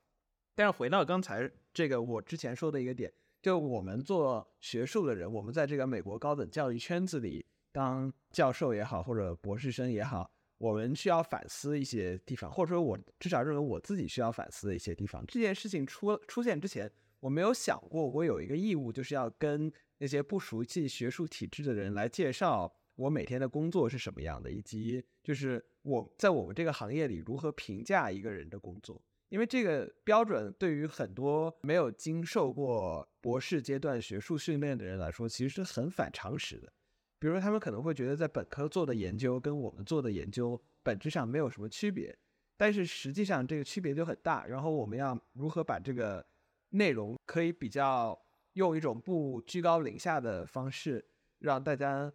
[0.55, 7.45] 但是回到刚才这个我之前说的一个点，就我们做学术的人，我们在这个美国高等教育圈子里。
[7.77, 10.27] 当教授也好，或者博士生也好，
[10.57, 15.23] 我们需要反思一些地方，或者说，我至少认为我自己需要反思的一些地方。
[15.27, 28.99] 这件事情出出现之前，我没有想过我有一个义务，就是要跟那些不熟悉学术体制的人来介绍我每天的工作是什么样的，以及就是我在我们这个行业里如何评价一个人的工作。
[29.29, 36.73] 因为这个标准对于很多没有经受过博士阶段学术训练的人来说，其实是很反常识的。
[37.19, 42.15] 比如，他们可能会觉得在本科做的研究跟我们做的研究本质上没有什么区别，
[42.55, 44.45] 但是实际上这个区别就很大。
[44.45, 46.25] 然后我们要如何把这个
[46.69, 48.19] 内容可以比较
[48.53, 51.03] 用一种不居高临下的方式
[51.39, 52.11] 让大家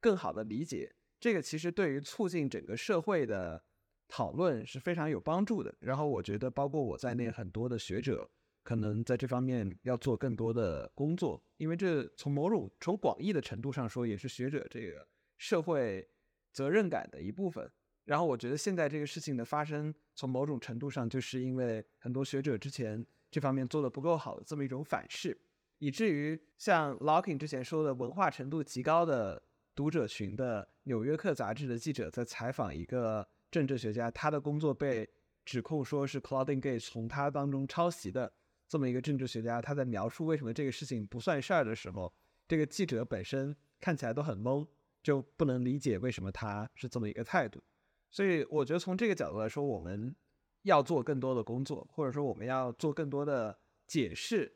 [0.00, 3.62] 更好的理解，这个其实对于促进整个社会的
[4.08, 5.74] 讨论是非常有帮助的。
[5.80, 8.30] 然后我觉得，包括我在内，很多的学者
[8.62, 15.06] 可能在这方面要做更多的工作，因为这从某种从广义的程度上说，也是学者这个
[15.38, 16.08] 社会
[16.52, 17.70] 责任感的一部分。
[18.04, 25.38] 然后我觉得现在这个事情的发生，从某种程度上就是因为很多学者之前这方面做的不够好的这么一种反噬，
[25.78, 29.42] 以至于像 Locking 之前说的文化程度极高的。
[29.74, 35.08] 读者群的《纽约客》杂志的记者在采访一个政治学家，他的工作被
[35.46, 38.30] 指控说是 Claudine Gay 从他当中抄袭的。
[38.72, 42.10] 这么一个政治学家，他在描述为什么这个事情不算事儿的时候，
[42.48, 44.66] 这个记者本身看起来都很懵，
[45.02, 47.62] 就不能理解为什么他是这么一个态度。
[48.10, 50.16] 所以，我觉得从这个角度来说，我们
[50.62, 54.50] 要做更多的工作，或者说我们要做更多的解释。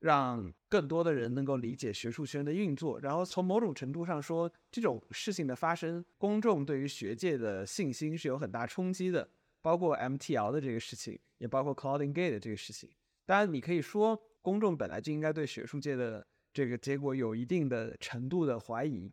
[0.00, 9.30] 让更多的人能够理解学术圈的运作，然后从某种程度上说，这种事情的发生，公众对于学界的信心是有很大冲击的。
[9.62, 12.90] 包括 MTL 的这个事情，也包括 Claudine Gay 的这个事情。
[13.24, 19.12] 当然，你可以说公众本来就应该对学术界的这个结果有一定的程度的怀疑，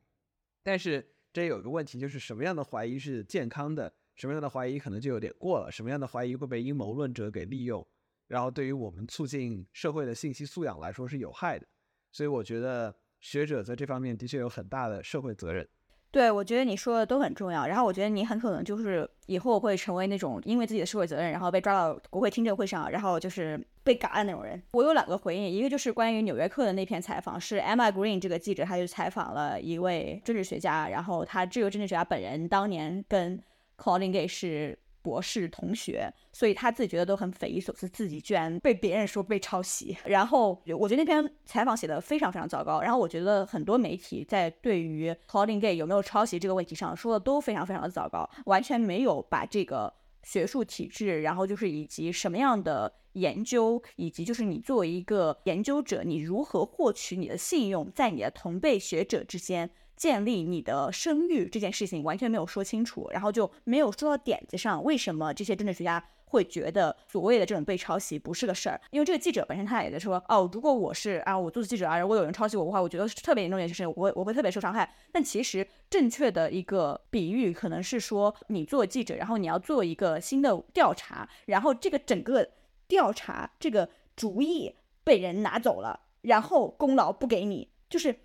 [0.64, 7.86] 但是这有个问题，就是什么样的怀疑是健康的，什么样的怀疑可能就有点过了，什么样的怀疑会被阴谋论者给利用。
[8.27, 11.65] 然后，对于我们促进社会的信息素养来说是有害的，
[12.11, 15.68] 所以我觉得学者在这方面的确有很大的社会责任。
[16.11, 17.65] 对，我觉得你说的都很重要。
[17.65, 24.62] 然后，我觉得你很可能就是以后会成为那种因为自己的社会责任，然后被抓到国会听证会上，然后就是被嘎的那种人。
[24.72, 33.40] 我有两个回应，一个就是关于《纽约客》的那篇采访，是 Emma Green 这个记者，他就采访了一位政治学家，然后他这个政治学家本人当年跟
[33.78, 34.78] calling Gay 是。
[35.02, 39.98] 博士同学，所以他自己觉得都很匪夷所思，自己居然被别人说被抄袭。
[40.06, 42.82] 然后我觉得那篇采访写的非常非常糟糕。
[42.82, 49.94] 然后我觉得很多媒体在对于 Claudine Gay 有没有抄袭这个问题上说的都非常非常的糟糕，完全没有把这个
[50.24, 59.70] 学术体制，然后就是以及什么样的研究，以及就是你作为一个研究者，你如何获取你的信用，在你的同辈学者之间。
[60.00, 64.82] 建立你的声誉这件事情完全没有说清楚，然后就没有说到点子上。
[64.82, 68.80] 为什么这些政治学家会觉得所谓的这种被抄袭不是个事儿？
[68.92, 74.90] 因为这个记者本身他也在说，哦，如果我是啊，我做记者啊，如果有人抄袭我的话，我觉得是特别严重的一件事情，我我会特别受伤害。
[75.12, 82.48] 但其实正确的一个比喻可能是说，你做记者，然后你要做一个新的调查，然后这个整个
[82.88, 84.74] 调查这个主意
[85.04, 88.16] 被人拿走了，然后功劳不给你，就是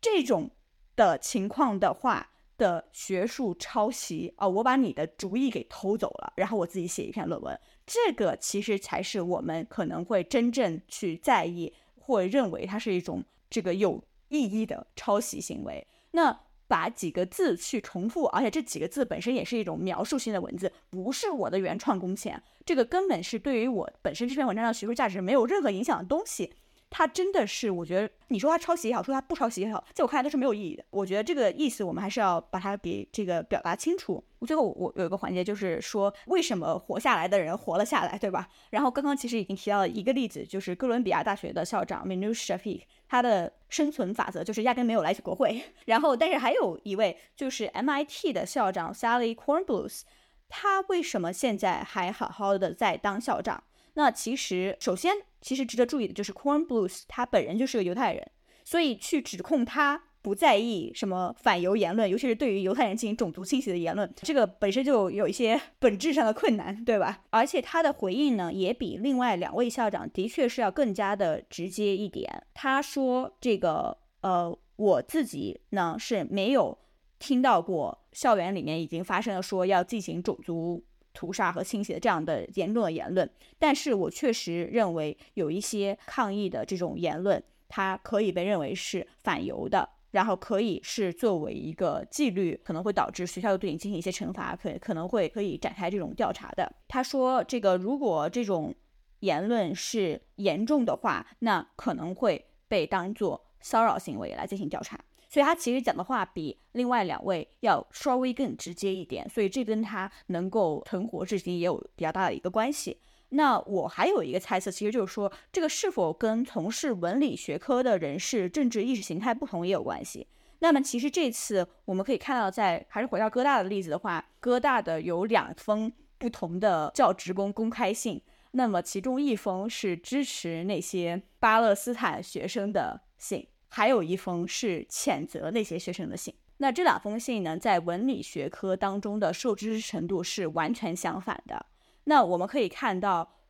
[0.00, 0.48] 这种。
[0.96, 15.86] 的情况的话的学术抄袭啊，我把你的主意给偷走了，然后我自己写一篇论文，这个其实才是我们可能会真正去在意或认为它是一种这个有意义的抄袭行为。
[16.12, 26.54] 那把几个字去重复，而且这几个字本身也是一种描述性的文字，不是我的原创贡献，这个根本是对于我本身这篇文章的学术价值没有任何影响的东西。
[26.96, 30.84] 他真的是，我觉得你说他抄袭也好，说他不抄袭也好，在我看来都是没有意义的。
[30.90, 34.22] 我觉得这个意思我们还是要把它给这个表达清楚。
[34.46, 38.48] 最后我有一个环节就是说，为什么活下来的人活了下来，对吧？
[38.70, 45.60] 然后刚刚其实已经提到了一个例子，就是哥伦比亚大学的校长 m i n u s h a f i q 他的生存法则就是压根没有来国会。
[45.86, 50.02] 然后，但是还有一位就是 MIT 的校长 Sally Kornblus，
[50.48, 53.64] 他为什么现在还好好的在当校长？
[53.94, 55.12] 那其实首先。
[55.44, 58.26] 其实值得注意的就是 Kornblus 他本人就是个犹太人，
[58.64, 67.24] 所以去指控他不在意什么反犹言论，尤其是对于犹太人进行种族清洗的言论，这个本身就有一些 本质上的困难，对吧？
[67.28, 72.46] 而且他的回应呢，也比另外两位校长的确是要更加的直接一点。
[72.54, 76.78] 他说：“这个呃，我自己呢是没有
[77.18, 80.82] 听到过校园里面已经发生了说要进行种族。”
[81.14, 96.70] 屠杀和清洗的这样的严重的言论，但是我确实认为有一些抗议的这种言论，它可以被认为是反犹的，然后可以是作为一个纪律，可能会导致学校对你进行一些惩罚，可可能会可以展开这种调查的。
[96.88, 98.74] 他说，这个如果这种
[99.20, 105.00] 言论是严重的话，那可能会被当作骚扰行为来进行调查。
[105.34, 113.00] 所以他其实讲的话比另外两位要稍微更直接一点，所以这跟他能够存活至今也有比较大的一个关系。
[113.30, 120.24] 那我还有一个猜测，其实就是说这个是否跟从事文理学科的人士政治意识形态不同也有关系。
[120.60, 133.48] 那么其实这次我们可以看到，在还是回到哥大的例子的话，哥大的有两封不同的教职工公开信，那么其中一封是支持那些巴勒斯坦学生的信。
[133.76, 136.32] 还有一封是谴责那些学生的信。
[136.58, 141.66] 那这两封信呢，在文理学科当中的受支持程度是完全相反的。
[142.04, 143.40] 那我们可以看到，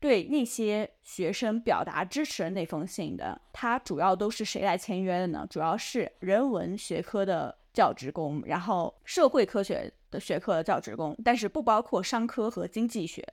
[0.00, 5.46] 对那些学生表达支持的那封信的，它主要都是谁来签约的呢？
[5.48, 13.24] 主要是人文学科的教职工，然后社会科学的学科的教职工，但是不包括商科和经济学。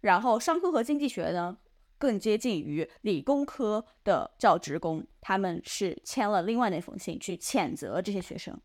[0.00, 1.58] 然后商科和经济学呢，
[1.98, 8.58] 更接近于理工科的教职工，他们是签了另外那封信去谴责这些学生。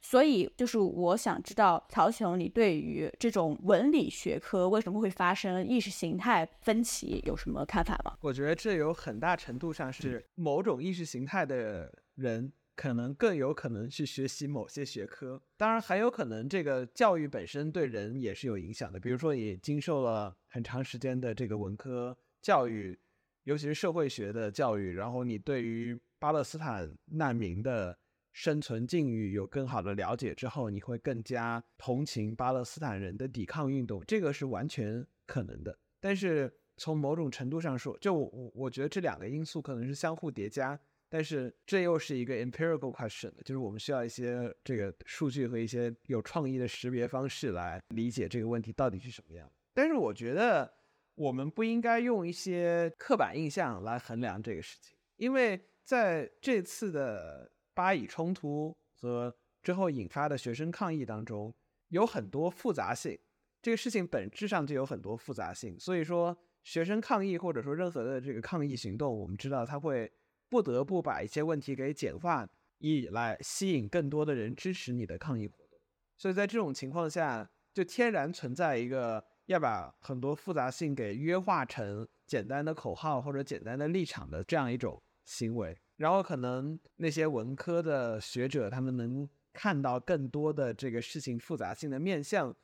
[0.00, 8.16] 所以，就是我想知道曹雄，你对于这种文理学科为什么会发生意识形态分歧有什么看法吗？
[8.20, 19.00] 我觉得这有很大程度上是某种意识形态的人可能更有可能去学习某些学科，当然还有可能这个教育本身对人也是有影响的。
[19.00, 22.98] 比如说，你经受了很长时间的这个文科教育，
[23.44, 27.98] 尤其是社会学的教育，然后你对于巴勒斯坦难民的。
[28.34, 35.76] 生存境遇有更好的了解之后，你会更加同情巴勒斯坦人的抵抗运动，这个是完全可能的。
[35.98, 40.78] 但是从某种程度上说，就我我觉得这两个因素可能是相互叠加，
[41.08, 49.50] 但是这又是一个 empirical question，就是我们需要一些这个数据和一些有创意的识别方式来理解这个问题到底是什么样。
[49.74, 50.72] 但是我觉得
[51.18, 57.52] 我们不应该用一些刻板印象来衡量这个事情，因为在这次的。
[57.78, 59.32] 巴以冲突和
[59.62, 61.54] 之后引发的学生抗议当中
[61.90, 63.16] 有很多复杂性，
[63.62, 65.78] 这个事情本质上就有很多复杂性。
[65.78, 70.12] 所以说，学生抗议或者说任何的这个抗议行动，我们知道他会
[70.48, 75.78] 不得不把一些问题给简化，以来吸引更多的人支持你的抗议活动。
[76.16, 85.76] 所以在这种情况下，就天然存在一个要把很多复杂性给约化成简单的口号或者简单的立场的这样一种行为。
[85.96, 92.54] 然后可能那些文科的学者，他们能看到更多的这个事情复杂性的面向，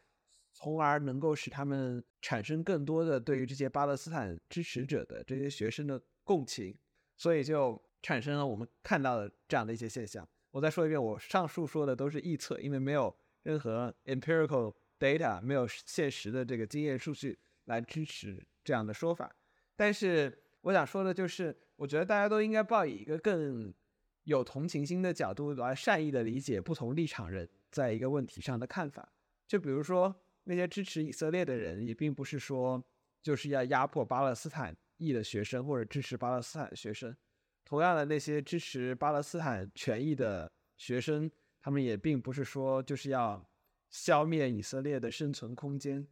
[0.52, 6.76] 从而能够使他们产生更多的对于这些巴勒斯坦支持者的这些学生的共情，
[7.16, 10.28] 所以就产生了我们看到的这样的一些现象。
[10.50, 14.74] 我再说一遍，我上述说的都是臆测，因为没有任何 empirical
[15.04, 19.30] data，没有现实的这个经验数据来支持这样的说法。
[19.76, 21.54] 但是我想说的就是。
[21.76, 23.74] 我觉得大家都应该抱以一个更
[24.22, 29.12] 有同情心的角度来善意的理解不同立场人在一个问题上的看法。
[29.48, 30.14] 就比如说
[30.44, 32.80] 那些支持以色列的人，也并不是说
[33.20, 37.14] 就是要压迫巴勒斯坦裔的学生或者支持巴勒斯坦学生。
[37.64, 41.28] 同样的，那些支持巴勒斯坦权益的学生，
[41.60, 43.44] 他们也并不是说就是要
[43.94, 46.04] 消灭以色列的生存空间。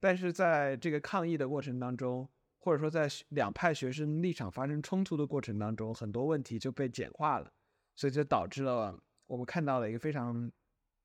[0.00, 2.28] 但是在这个抗议的过程当中，
[2.58, 7.52] 或者说，在两派学生立场发生冲突的过程当中，很多问题就被简化了，
[7.94, 10.50] 所以就导致了我们看到了一个非常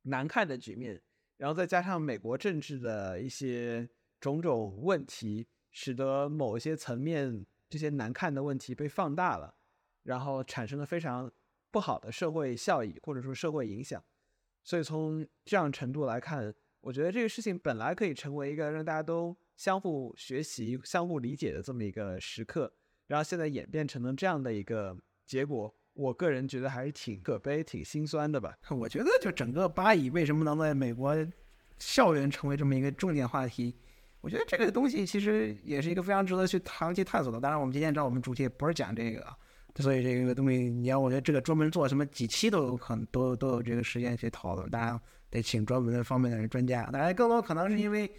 [0.01, 0.99] 难看的局面。
[1.37, 3.87] 然后再加上美国政治的一些
[4.19, 9.53] 种种问题，使得某一些层面这些难看的问题被放大了，
[10.01, 11.31] 然后产生了非常
[11.69, 14.03] 不好的社会效益或者说社会影响。
[14.65, 19.33] 所以从这样程度来看，我觉得这个事情本来可以成为一个让大家都。
[19.55, 22.69] 相互学习、相互理解的这么一个时刻，
[23.07, 24.93] 然后现在演变成了这样的一个
[25.25, 28.53] 结果，我个人觉得还是挺可悲、挺心酸的吧。
[28.69, 31.15] 我觉得，就整个巴以为什么能在美国
[31.79, 33.73] 校园成为这么一个重点话题，
[34.19, 37.39] 我觉得这个东西其实也是一个非常值得去长期探索的。
[37.39, 39.25] 当然，我们今天知道我们主题也不是讲这个，
[39.77, 44.69] 所以这个东西你要我觉得这个专门做什么几期都有可能，都都有这个时间去讨论。
[44.69, 44.99] 当然
[45.29, 46.89] 得请专门的方面的人专家。
[46.91, 48.09] 当然，更多可能是因为。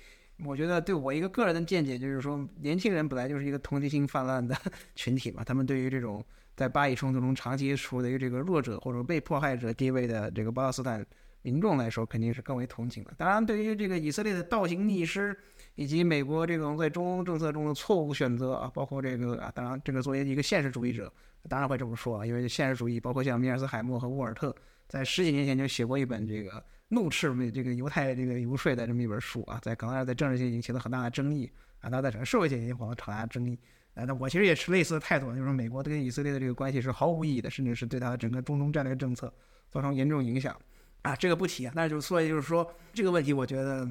[0.44, 4.54] 我觉得对我一个个人的见解就是说，年轻人本来就是一个同情心泛滥的
[4.94, 6.22] 群体嘛，他们对于这种
[6.54, 11.02] 在巴以冲突中长期处于这个弱者或者被迫害者地位的这个巴勒斯坦
[11.40, 13.14] 民众来说，肯定是更为同情的。
[13.16, 15.34] 当然，对于这个以色列的倒行逆施
[15.76, 21.10] 以及美国这种在中东政策中的错误选择啊，包括这个啊，当然这个作为一个现实主义者，
[21.48, 24.52] 当然会这么说啊，因为现实主义包括像米尔斯海默和沃尔特
[24.88, 26.64] 在十几年前就写过一本这个。
[26.88, 31.50] 怒斥美这个犹太这个游说的这么一本书啊，在可能在政治界引起了很大的争议
[31.80, 33.58] 啊，那在整个社会界也引起了很大的争议
[33.94, 34.04] 啊。
[34.04, 39.34] 那我其实也是类似的态度，就是说美国跟以色列的这个关系是毫无意义的，甚至是对他的整个中东战略政策
[39.68, 40.56] 造成严重影响
[41.02, 41.16] 啊。
[41.16, 43.84] 这个不提啊，那就所以就是说这个问题，我觉得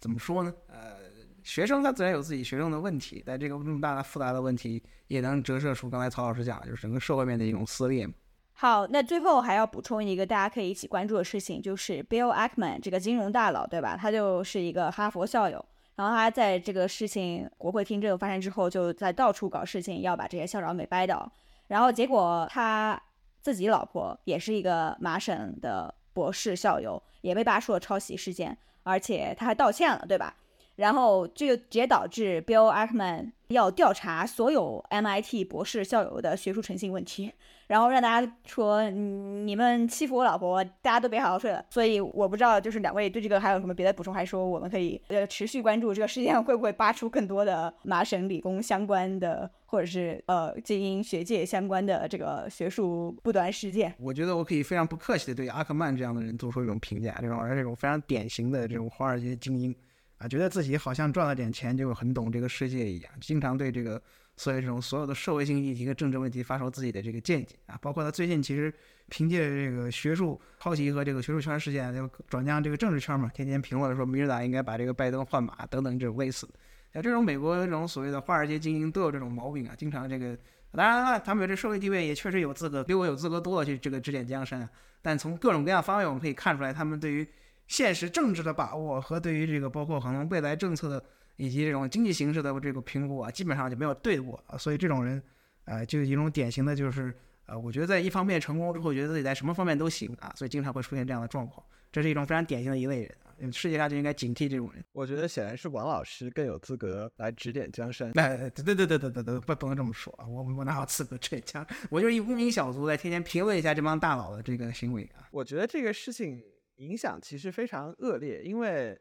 [0.00, 0.52] 怎么说呢？
[0.66, 0.96] 呃，
[1.42, 8.08] 学生他自然有自己学生的问题，但这个这么大的复杂的问题，也能折射出刚才曹老师讲的，就是整个社会面的一种撕裂。
[8.52, 13.96] 好，那最后还要补充一个大家可以一起关注的事情，就是 Bill Ackman 这个金融大佬，对吧？
[13.98, 15.64] 他就是一个哈佛校友，
[15.96, 21.30] 然后他在这个事情国会听证发生之后，就在到处搞事情，要把这些校长给掰倒。
[21.68, 23.00] 然后结果他
[23.40, 30.34] 自己老婆也是一个麻省的博士校友也被扒出了抄袭事件，而且他还道歉了，对吧？
[30.80, 37.30] 然后这就直接导致 Bill Ackman 要调查所有 MIT 博士校友的学术诚信问题，
[37.66, 41.62] 然后让大家说你们欺负我老婆，大家都别好好睡了。
[41.68, 53.92] 所以我不知道，就是两位对这个还有什么别的补充，还是说我们可以呃持续关注这个事件会不会扒出更多的麻省理工相关的，或者是呃精英学界相关的这个学术不端事件？
[53.98, 59.76] 我觉得我可以非常不客气的对阿克曼这样的人做出一种评价，这种而这种非常典型的这种华尔街精英。
[60.20, 64.00] 啊，觉得自己好像赚了点钱就很懂这个世界一样，经常对这个
[64.36, 67.78] 所谓这种所有的社会性议题和政治问题发表自己的这个见解啊。
[67.80, 68.70] 包括他最近其实
[69.08, 76.52] 凭借这个学术抄袭和这个学术圈事件，就转向这个政治圈嘛，天天评论说民主党应该把这个拜登换马等等这种类似的。
[76.92, 80.36] 像这种美国这种所谓的华尔街精英都有这种毛病啊，经常这个
[80.72, 84.68] 当然了，他们有这社会地位也确实有资格，比我有资格多了去这个指点江山。
[85.00, 87.26] 但从各种各样方面我们可以看出来，他们对于。
[87.70, 91.00] 现实政治的把握和对于这个包括可能未来政策的
[91.36, 94.58] 以及这种经济形势的这个评估啊，基本上就没有对过啊。
[94.58, 95.22] 所以这种人，
[95.66, 97.14] 呃，就一种典型的就是，
[97.46, 101.64] 呃，我觉得在一方面成功之后，觉得自己在什么方面都行啊，所以经常会出现这样的状况。
[101.92, 104.84] 这是一种非常典型的一类人啊，世界上就应该警惕这种人。
[104.90, 108.10] 我觉得显然是王老师更有资格来指点江山。
[108.18, 111.64] 哎，对对对对对对，不不能这么说啊，我我哪有资格指点江？
[111.88, 115.30] 我就是一无名小卒，在天天评论一下这帮大佬的这个行为啊。
[115.30, 116.42] 我觉得这个事情。
[116.80, 118.98] 影响其实非常恶劣，因为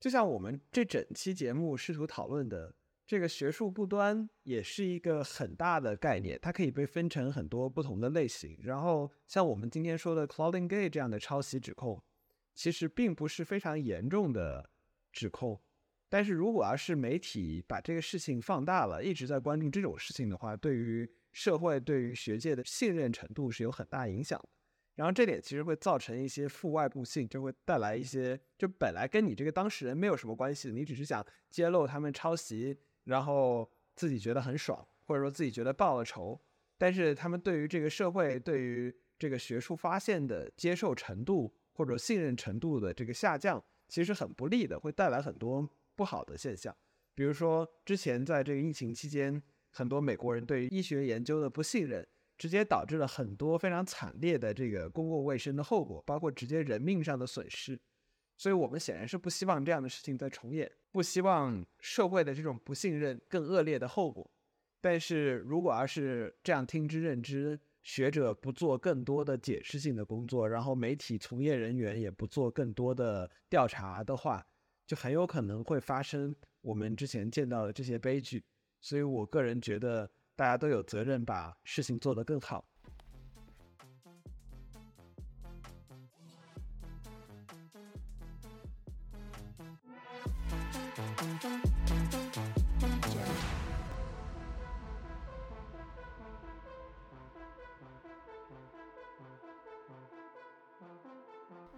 [0.00, 2.74] 就像我们这整期节目试图讨论的，
[3.06, 8.58] 这个学术不端也是一个很大的概念，它可以被分成很多不同的类型。
[8.64, 12.02] 然后像我们今天说的 Claudine Gay 这样的抄袭指控，
[12.54, 14.68] 其实并不是非常严重的
[15.12, 15.62] 指控，
[16.08, 24.48] 但是如果要是媒体把这个事情放大了，一直在关注这种事情的话，对于社会、对于学界的信任程度是有很大影响的。
[24.96, 36.40] 然后这点其实会造成一些负外部性，就会带来一些，就本来跟你这个当事人没有什么关系，你只是想揭露他们抄袭，然后自己觉得很爽，或者说自己觉得报了仇，
[36.78, 46.74] 但是他们对于这个社会、对于这个学术发现的接受程度或者信任程度的这个下降，其实很不利的，会带来很多不好的现象。
[47.14, 49.42] 比如说之前在这个疫情期间，
[49.72, 52.06] 很多美国人对于医学研究的不信任。
[52.38, 57.80] 直接导致了很多非常惨烈的这个公共卫生的后果，包括直接人命上的损失。
[58.36, 64.30] 所以，我们显然是不希望这样的事情再重演，不希望社会的这种不信任更恶劣的后果。
[64.82, 74.46] 但是如果要是这样听之任之，学者不做更多的解释性的工作，然后媒体从业人员也不做更多的调查的话，
[74.86, 78.44] 就很有可能会发生我们之前见到的这些悲剧。
[78.82, 80.10] 所以我个人觉得。
[80.36, 82.62] 大家都有责任把事情做得更好。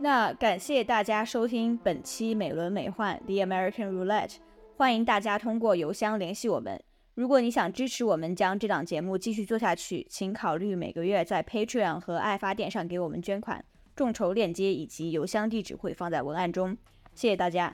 [0.00, 4.36] 那感谢大家收听本期美轮美奂 The American Roulette，
[4.76, 6.82] 欢迎大家通过邮箱联系我们。
[7.18, 13.64] 如果你想支持我们将这档节目继续做下去，请考虑每个月在 Patreon 和爱发电上给我们捐款，
[13.96, 16.78] 众筹链接以及邮箱地址会放在文案中。
[17.16, 17.66] 谢谢大家。